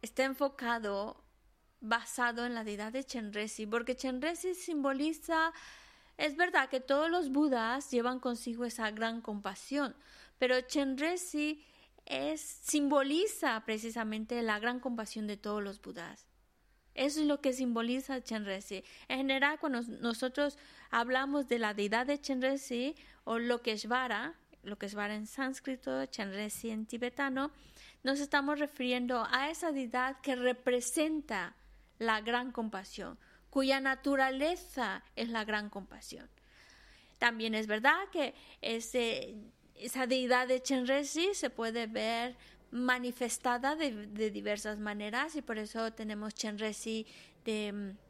[0.02, 1.24] está enfocado
[1.80, 5.54] basado en la deidad de Chenresi, porque Chenresi simboliza,
[6.18, 9.96] es verdad que todos los budas llevan consigo esa gran compasión,
[10.38, 11.64] pero Chenresi
[12.06, 16.27] es, simboliza precisamente la gran compasión de todos los budas.
[16.98, 18.84] Eso es lo que simboliza Chenresi.
[19.08, 20.58] En general, cuando nosotros
[20.90, 24.34] hablamos de la deidad de Chenresi o lo que es Vara,
[24.64, 27.52] lo que es Vara en sánscrito, Chenresi en tibetano,
[28.04, 31.56] nos estamos refiriendo a esa deidad que representa
[32.00, 33.20] la gran compasión,
[33.52, 36.28] cuya naturaleza es la gran compasión.
[37.20, 39.36] También es verdad que ese,
[39.76, 42.36] esa deidad de Chenresi se puede ver
[42.84, 47.06] manifestada de, diversas maneras y por eso tenemos Chenresi
[47.44, 48.08] de um,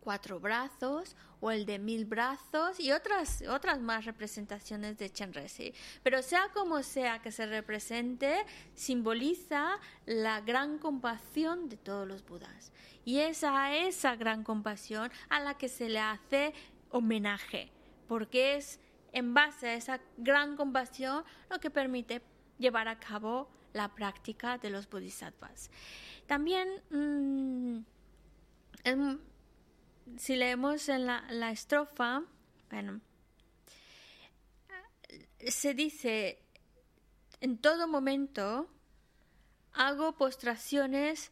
[0.00, 5.74] cuatro brazos o el de mil brazos y otras, otras más representaciones de Chenresi.
[6.02, 8.44] Pero sea como sea que se represente,
[8.74, 12.72] simboliza la gran compasión de todos los budas.
[13.04, 16.54] Y es a esa gran compasión a la que se le hace
[16.90, 17.70] homenaje,
[18.06, 18.80] porque es
[19.12, 22.22] en base a esa gran compasión lo que permite
[22.58, 25.70] llevar a cabo la práctica de los bodhisattvas.
[26.26, 27.78] También, mmm,
[28.84, 29.20] en,
[30.16, 32.22] si leemos en la, la, estrofa,
[32.70, 33.00] bueno,
[35.38, 36.38] se dice,
[37.40, 38.68] en todo momento
[39.72, 41.30] hago postraciones,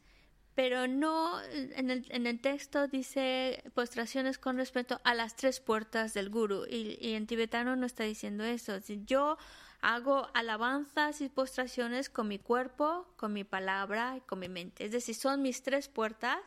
[0.54, 6.14] pero no, en el, en el texto dice postraciones con respecto a las tres puertas
[6.14, 8.78] del guru, y, y en tibetano no está diciendo eso.
[9.04, 9.36] Yo
[9.80, 14.84] hago alabanzas y postraciones con mi cuerpo, con mi palabra y con mi mente.
[14.84, 16.38] Es decir, son mis tres puertas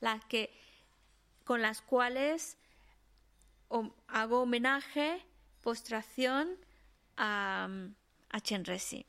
[0.00, 0.50] las que
[1.44, 2.58] con las cuales
[4.08, 5.24] hago homenaje,
[5.62, 6.58] postración
[7.16, 7.68] a,
[8.42, 9.06] Chenresi.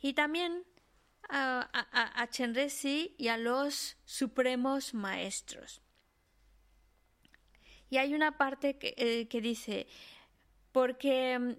[0.00, 0.64] Y también
[1.28, 5.80] a, Chenresi y a los supremos maestros.
[7.90, 9.86] Y hay una parte que, eh, que dice,
[10.72, 11.58] porque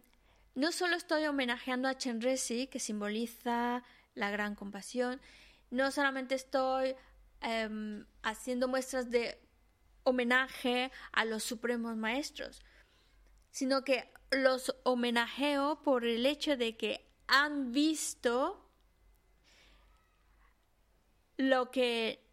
[0.55, 5.19] no solo estoy homenajeando a Chenresi, que simboliza la gran compasión,
[5.71, 6.95] no solamente estoy
[7.41, 9.39] eh, haciendo muestras de
[10.03, 12.61] homenaje a los supremos maestros,
[13.51, 18.69] sino que los homenajeo por el hecho de que han visto
[21.38, 22.23] lo que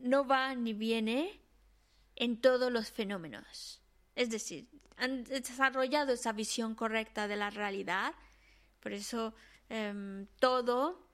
[0.00, 1.40] no va ni viene
[2.16, 3.81] en todos los fenómenos.
[4.22, 4.68] Es decir,
[4.98, 8.14] han desarrollado esa visión correcta de la realidad,
[8.78, 9.34] por eso
[9.68, 11.08] em, todo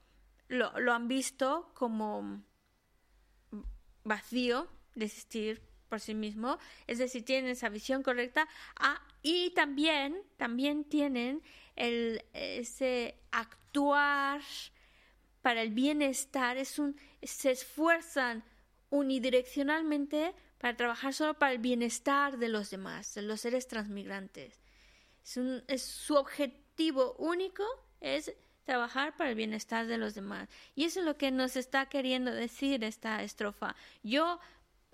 [0.48, 2.42] lo, lo han visto como
[4.04, 8.46] vacío, de existir por sí mismo, es decir, tienen esa visión correcta.
[8.78, 11.42] Ah, y también, también tienen
[11.76, 14.42] el, ese actuar
[15.40, 18.44] para el bienestar, es un, se esfuerzan
[18.90, 24.60] unidireccionalmente para trabajar solo para el bienestar de los demás, de los seres transmigrantes.
[25.22, 27.64] Su objetivo único
[28.00, 30.48] es trabajar para el bienestar de los demás.
[30.74, 33.76] Y eso es lo que nos está queriendo decir esta estrofa.
[34.02, 34.40] Yo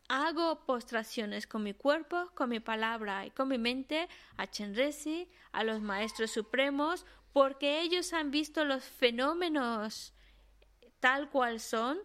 [0.08, 5.64] hago postraciones con mi cuerpo, con mi palabra y con mi mente a Chenresi, a
[5.64, 10.12] los maestros supremos, porque ellos han visto los fenómenos
[11.00, 11.98] tal cual son,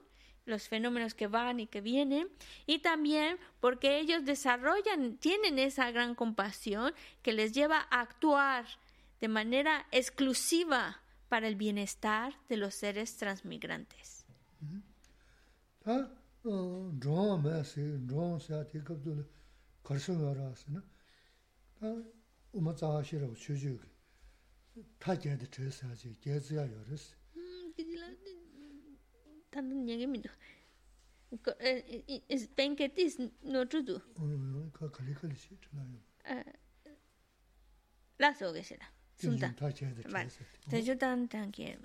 [0.45, 2.27] los fenómenos que van y que vienen,
[2.65, 8.65] y también porque ellos desarrollan, tienen esa gran compasión que les lleva a actuar
[9.21, 14.25] de manera exclusiva para el bienestar de los seres transmigrantes.
[16.43, 17.55] rōngā mē
[29.51, 30.29] tanto nyenge mi do
[32.27, 33.99] is banket is no to do
[34.73, 35.99] ka khali khali shi chna yo
[38.19, 39.69] la so ge shi la sunta ta
[40.81, 41.77] jo dan dan ge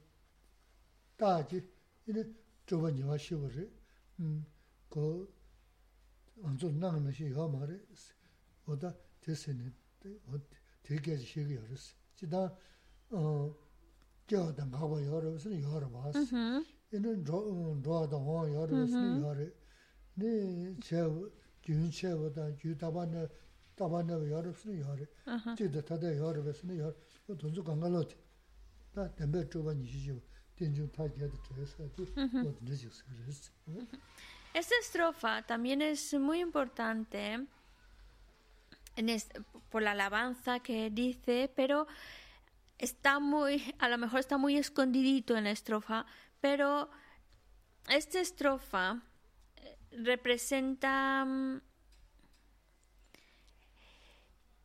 [1.16, 1.60] taji
[2.06, 2.24] ina
[2.68, 3.66] zhuwa niwa shiwa ri.
[4.90, 5.28] Ko
[6.44, 7.80] anzo nang na shi yaw ma ri.
[8.70, 9.72] Oda tesene,
[10.84, 11.96] 되게 시기 열었어.
[12.16, 12.52] 지다
[13.12, 13.56] 어
[14.28, 16.20] 겨다 가고 열었으니 열어 봤어.
[16.94, 19.48] 얘는 로 로다 와 열었으니 열어.
[20.16, 21.30] 네 제가
[21.62, 23.28] 준체보다 주다반
[23.72, 25.06] 에 다반에 열었으니 열어.
[25.56, 26.96] 지다 다다 열었으니 열어.
[27.26, 28.04] 그 돈도 강갈로
[28.94, 30.20] 다 담배 줘봐 니시죠.
[30.56, 31.84] 된중 타게도 돼서
[32.44, 33.04] 뭐 늦었어.
[33.06, 33.52] 그랬어.
[34.54, 37.46] Esta estrofa también es muy importante
[39.70, 41.86] por la alabanza que dice, pero
[42.80, 46.06] está muy, a lo mejor está muy escondidito en la estrofa,
[46.42, 46.90] pero
[47.90, 49.04] esta estrofa
[49.58, 51.28] eh, representa,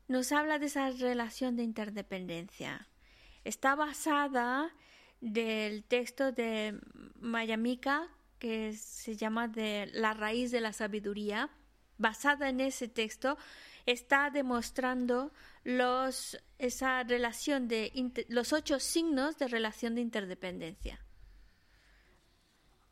[0.07, 2.87] nos habla de esa relación de interdependencia.
[3.43, 4.73] Está basada
[5.21, 6.79] del texto de
[7.19, 8.07] Mayamika,
[8.39, 11.49] que se llama de la raíz de la sabiduría,
[11.97, 13.37] basada en ese texto,
[13.85, 15.31] está demostrando
[15.63, 17.91] los, esa relación de
[18.27, 20.99] los ocho signos de relación de interdependencia.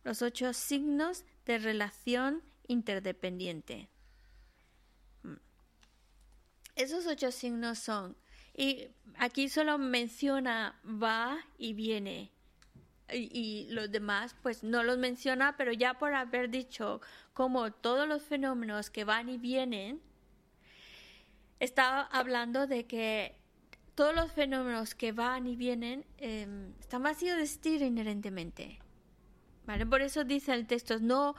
[0.04, 3.90] Los ocho signos de relación interdependiente.
[6.76, 8.18] Esos ocho signos son,
[8.56, 12.32] y aquí solo menciona va y viene,
[13.14, 17.02] y, los demás pues no los menciona, pero ya por haber dicho
[17.34, 20.02] como todos los fenómenos que van y vienen,
[21.60, 23.38] está hablando de que
[23.96, 28.80] todos los fenómenos que van y vienen em, están vacíos de estilo inherentemente.
[29.66, 29.86] ¿Vale?
[29.86, 31.36] Por eso dice el texto, no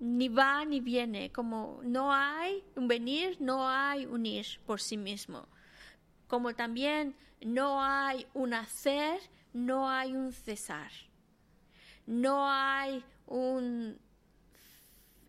[0.00, 4.96] ni va ni viene, como no hay un venir, no hay un ir por sí
[4.96, 5.48] mismo.
[6.26, 9.20] Como también no hay un hacer,
[9.52, 10.90] no hay un cesar.
[12.06, 13.98] No hay un...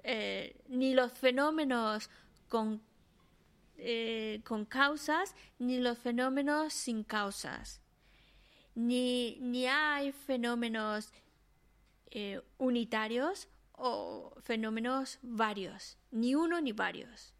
[0.03, 2.09] Eh, ni los fenómenos
[2.47, 2.81] con
[3.77, 7.81] eh, con causas ni los fenómenos sin causas.
[8.73, 11.11] Ni, ni hay fenómenos
[12.11, 17.33] eh, unitarios o fenómenos varios, ni uno ni varios.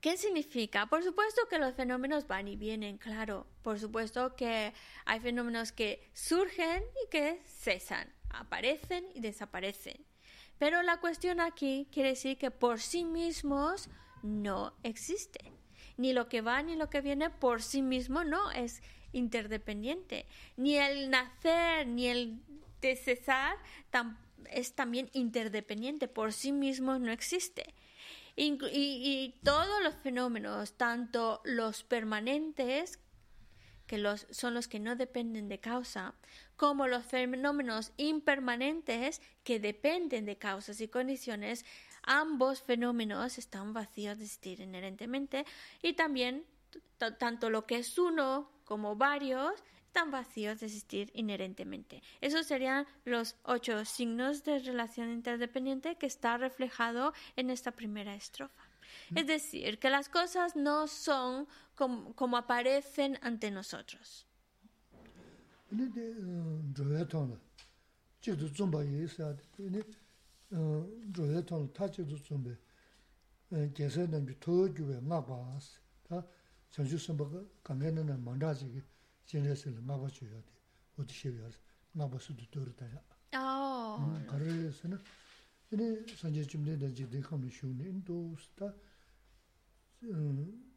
[0.00, 0.86] ¿Qué significa?
[0.86, 3.46] Por supuesto que los fenómenos van y vienen, claro.
[3.62, 4.72] Por supuesto que
[5.04, 10.06] hay fenómenos que surgen y que cesan, aparecen y desaparecen.
[10.58, 13.90] Pero la cuestión aquí quiere decir que por sí mismos
[14.22, 15.52] no existe.
[15.98, 18.82] Ni lo que va ni lo que viene por sí mismo no es
[19.12, 20.24] interdependiente.
[20.56, 22.40] Ni el nacer ni el
[22.80, 23.56] de cesar
[24.50, 26.08] es también interdependiente.
[26.08, 27.74] Por sí mismo no existe.
[28.36, 32.98] Y, y todos los fenómenos, tanto los permanentes,
[33.90, 36.14] que los, son los que no dependen de causa,
[36.54, 41.64] como los fenómenos impermanentes que dependen de causas y condiciones,
[42.04, 45.44] ambos fenómenos están vacíos de existir inherentemente
[45.82, 46.44] y también
[47.18, 49.54] tanto lo que es uno como varios
[49.90, 52.00] están vacíos de existir inherentemente.
[52.20, 58.62] Esos serían los ocho signos de relación interdependiente que está reflejado en esta primera estrofa.
[59.16, 64.26] Es decir, que las cosas no son como, como aparecen ante nosotros.
[79.29, 80.65] Ini de zhoya tongla, chigdu zumba yi sa, ini zhoya tongla ta chigdu zumba, gyasa
[80.65, 80.89] nambi to gyuwa ngakwa as, ta chanshu samba kange nana manda chigi jenre sila ngakwa
[80.89, 81.59] chuya di, odi shewe as,
[81.95, 83.03] ngakwa sudu doro taya.
[83.33, 85.01] Oh, Karare sana,
[85.69, 88.73] ini sanje chumde da jigde kamli shungni, ini do sta,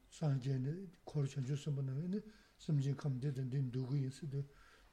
[0.09, 2.23] sanje ni kor chanshu samba na, ini
[2.57, 4.43] samje kamde dan din dugu yi sida,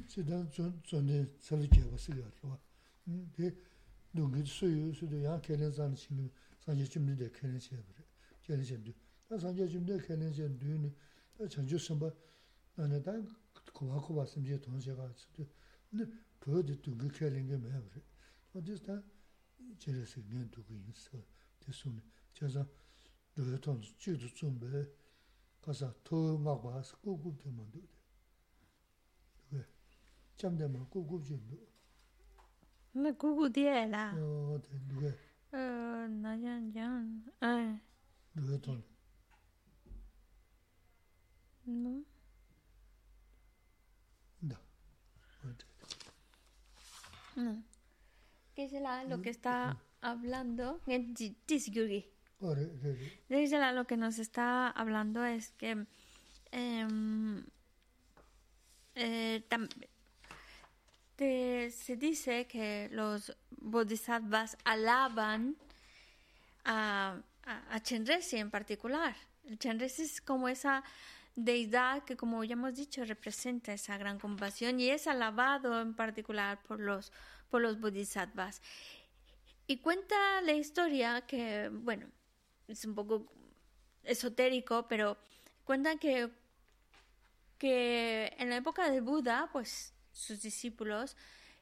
[0.10, 2.58] chī tā tsōndī tsāli kia wā sā yuwa yuwa
[3.38, 3.54] tī
[4.18, 6.26] dōngi sū yu sū tu yā kēnā sāni chī nā
[6.66, 8.06] sāyī chimdī ndā kēnā chī yuwa rā
[8.48, 8.98] kēnā chī yuwa
[9.30, 10.90] tā sāyī chimdī ndā kēnā chī yuwa
[11.38, 12.10] tā chāngchū sāmbā
[12.78, 13.14] nā nā tā
[13.78, 15.46] kubhā kubhā sāmbī yā tōng chī kā chī tu
[15.94, 16.10] nā
[16.42, 18.02] pōyō tī dōngi kēnā ngā mā yuwa rā
[18.55, 19.03] 렇게 하는 게 뭐야 그래 어디서 다
[19.79, 21.19] 제레스 그냥 두고 있어
[21.61, 22.03] 됐으면
[22.33, 22.67] 제가
[23.37, 24.87] 너희들 지도 좀 배.
[25.61, 27.81] 가서 더막 와서 꾸꾸 되면 돼.
[29.51, 29.67] 왜?
[30.37, 31.41] 잠되면 꾸꾸 좀.
[32.95, 34.13] Me cucudiela.
[34.15, 35.07] 어, 누가
[35.55, 36.89] Eh, no, ya, ya.
[37.41, 37.81] Eh,
[38.35, 38.83] 너희들
[41.67, 42.05] no.
[44.41, 44.61] 나.
[45.45, 45.65] 어때?
[47.37, 47.63] No.
[49.08, 50.82] lo que está hablando,
[53.74, 55.86] lo que nos está hablando es que
[56.52, 57.46] em,
[58.96, 59.44] eh,
[61.72, 65.56] se dice que los bodhisattvas alaban
[66.66, 69.16] a, a, Chenresi en particular.
[69.58, 70.84] Chenresi es como esa
[71.36, 76.62] deidad que, como ya hemos dicho, representa esa gran compasión y es alabado en particular
[76.64, 77.12] por los
[77.50, 78.62] por los bodhisattvas.
[79.68, 82.08] Y cuenta la historia que, bueno,
[82.68, 83.32] es un poco
[84.04, 85.18] esotérico, pero
[85.64, 86.30] cuentan que,
[87.58, 91.16] que en la época de Buda, pues sus discípulos,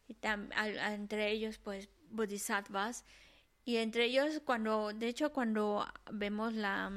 [0.07, 3.03] y entre ellos, pues bodhisattvas,
[3.65, 6.89] y entre ellos, cuando, de hecho, cuando vemos las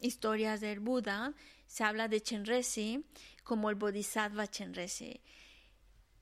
[0.00, 1.32] historias del Buda,
[1.66, 3.02] se habla de Chenresi
[3.42, 5.22] como el bodhisattva Chenresi.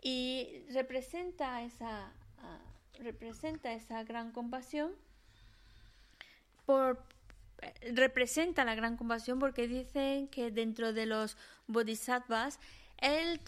[0.01, 2.61] Y representa esa, ah,
[2.99, 4.93] representa esa gran compasión
[6.67, 7.03] por
[7.63, 12.61] eh, representa la gran compasión porque dicen que dentro de los bodhisattvas
[12.99, 13.41] el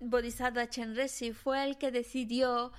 [0.00, 2.72] bodhisattva Chenresi fue el que decidió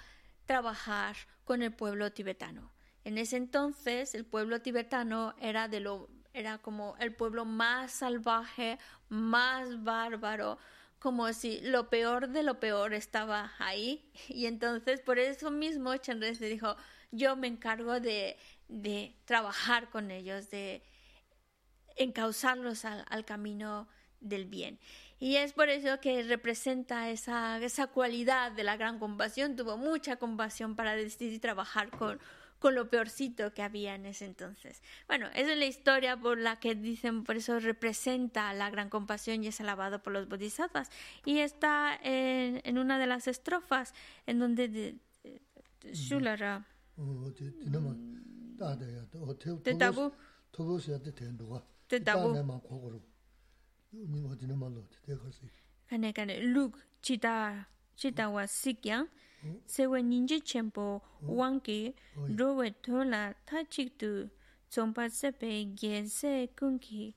[0.45, 1.15] trabajar
[1.45, 2.71] con el pueblo tibetano.
[3.03, 8.77] En ese entonces el pueblo tibetano era de lo era como el pueblo más salvaje,
[9.09, 10.59] más bárbaro,
[10.99, 14.11] como si lo peor de lo peor estaba ahí.
[14.27, 16.75] Y entonces por eso mismo Chenresi dijo,
[17.11, 20.83] yo me encargo de, de trabajar con ellos, de
[21.95, 23.87] encauzarlos al, al camino
[24.19, 24.79] del bien.
[25.19, 29.55] Y es por eso que representa esa, esa cualidad de la gran compasión.
[29.55, 32.19] Tuvo mucha compasión para decidir trabajar con,
[32.59, 34.81] con lo peorcito que había en ese entonces.
[35.07, 39.43] Bueno, esa es la historia por la que dicen, por eso representa la gran compasión
[39.43, 40.89] y es alabado por los bodhisattvas.
[41.25, 43.93] Y está en, una de las estrofas
[44.27, 44.95] en donde de,
[45.93, 46.65] Shulara.
[51.87, 52.31] Te tabú.
[59.65, 61.95] Sewe ninji chenpo wangi
[62.37, 64.29] rowe tola tachik tu
[64.71, 67.15] zompa sepe gen se kunki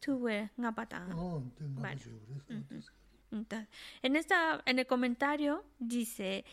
[0.00, 1.06] tuwe ngapata.
[4.02, 6.44] En, esta, en el comentario dice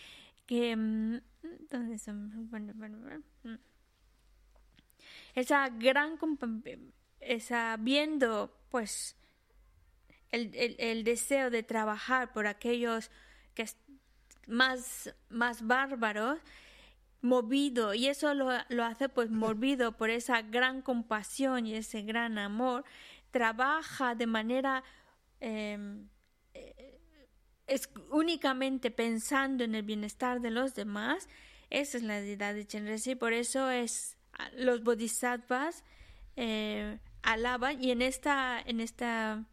[0.45, 0.75] que...
[0.75, 1.21] Mm,
[1.69, 2.49] ¿Dónde son?
[3.43, 3.55] Mm.
[5.35, 6.17] Esa gran...
[7.21, 9.15] Esa viendo pues
[10.31, 13.09] el, el, el deseo de trabajar por aquellos
[13.53, 13.84] que están
[14.47, 16.39] más más bárbaros
[17.21, 22.37] movido y eso lo, lo hace pues movido por esa gran compasión y ese gran
[22.37, 22.85] amor
[23.31, 24.83] trabaja de manera
[25.39, 26.07] em,
[27.67, 31.27] es únicamente pensando en el bienestar de los demás,
[31.69, 34.17] esa es la deidad de Chenrezig, por eso es
[34.55, 35.83] los bodhisattvas
[36.35, 39.45] eh, alaban y en esta en esta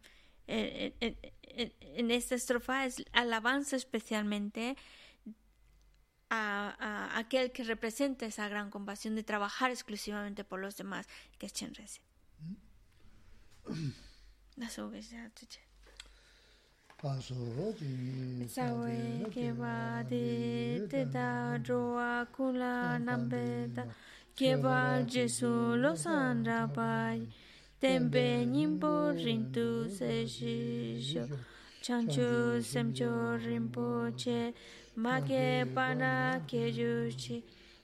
[0.47, 1.17] eh, en,
[1.55, 4.75] en, esta estrofa es alabanza especialmente
[6.29, 11.07] a, aquel que representa esa gran compasión de trabajar exclusivamente por los demás,
[11.37, 12.01] que es Chenrese.
[14.57, 14.65] De
[26.65, 27.42] te.
[27.83, 31.23] tembenim borin tu se shisho
[31.85, 32.27] chanchu
[32.63, 33.11] semcho
[33.45, 34.53] rinpoche
[34.95, 37.43] make pana ke yuchi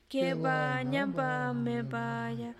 [0.10, 2.54] ke ba nyamba me baya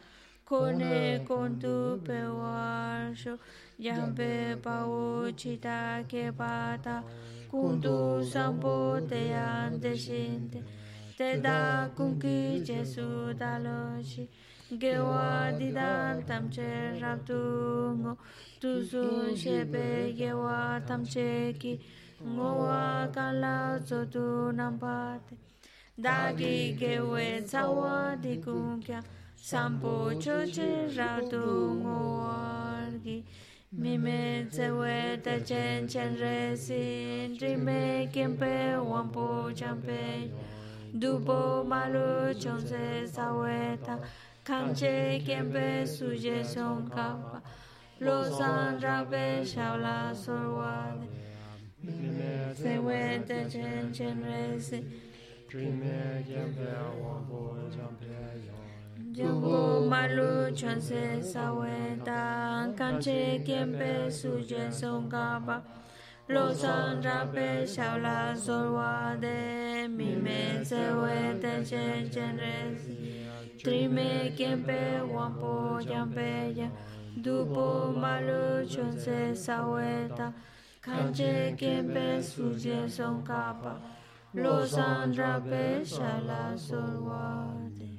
[0.50, 3.38] kone con tu pewarsho
[3.80, 7.02] yambe pao chita ke bata
[7.50, 10.60] kundu sambo te ande shinte
[11.18, 14.28] te da kunki jesu daloshi
[14.78, 18.18] gewa didan tamche rabdu ngo
[18.62, 21.80] tuzu shebe gewa tamche ki.
[22.22, 25.36] Ngowa kala zotu nampate.
[25.98, 29.02] Dagi gewe tsawa dikunkya
[29.36, 33.24] sampo choche rabdu ngowa gi
[33.72, 40.30] mime tsewe ta chen chen re sin rime kempe wampo champe
[40.94, 44.00] dupo malu chonse saweta.
[44.50, 47.40] Kanche kempe suje son kapa,
[48.02, 51.08] losan rabe shabla sorwade.
[52.56, 54.84] Se wente chen chen resi,
[55.48, 56.66] trime kempe
[57.00, 58.10] wampo jampe
[58.48, 59.14] yon.
[59.14, 65.62] Jumbo malu chon se saweta, kanche kempe suje son kapa,
[66.28, 69.88] losan rabe shabla sorwade.
[69.96, 73.19] Mime se wente chen chen resi,
[73.64, 76.72] Trime quien pe wampo yampeya,
[77.22, 80.34] dupo malu chonse saweta,
[80.82, 83.82] kanche quien pe suye son capa,
[84.34, 87.90] los andrape shala solwade.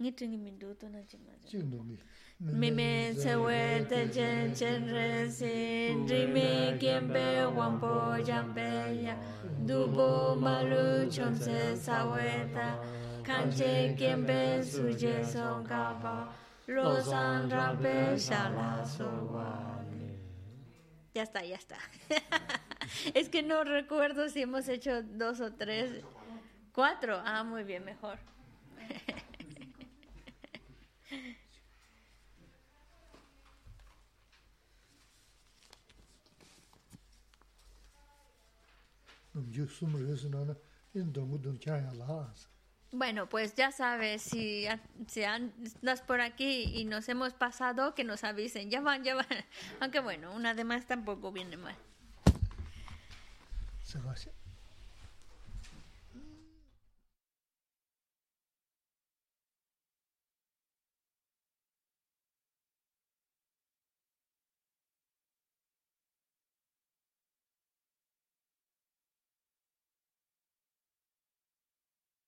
[0.00, 1.46] Ngi tungi mi duto na chimaja.
[1.48, 1.98] Chindungi.
[2.40, 9.16] Mime sewe te chen chen resin, rime kiempe wampo yampeya,
[9.64, 12.78] dupo malu chonse saweta,
[13.24, 16.28] 看见根本世界上高吧，
[16.66, 19.80] 路上让被下拉手啊。
[21.14, 21.76] Ya está, ya está.
[23.14, 26.02] es que no recuerdo si hemos hecho dos o tres.
[26.72, 27.22] Cuatro.
[27.24, 28.18] Ah, muy bien, mejor.
[42.96, 44.66] Bueno, pues ya sabes, si,
[45.08, 48.70] si andas por aquí y nos hemos pasado, que nos avisen.
[48.70, 49.26] Ya van, ya van.
[49.80, 51.74] Aunque bueno, una de más tampoco viene mal.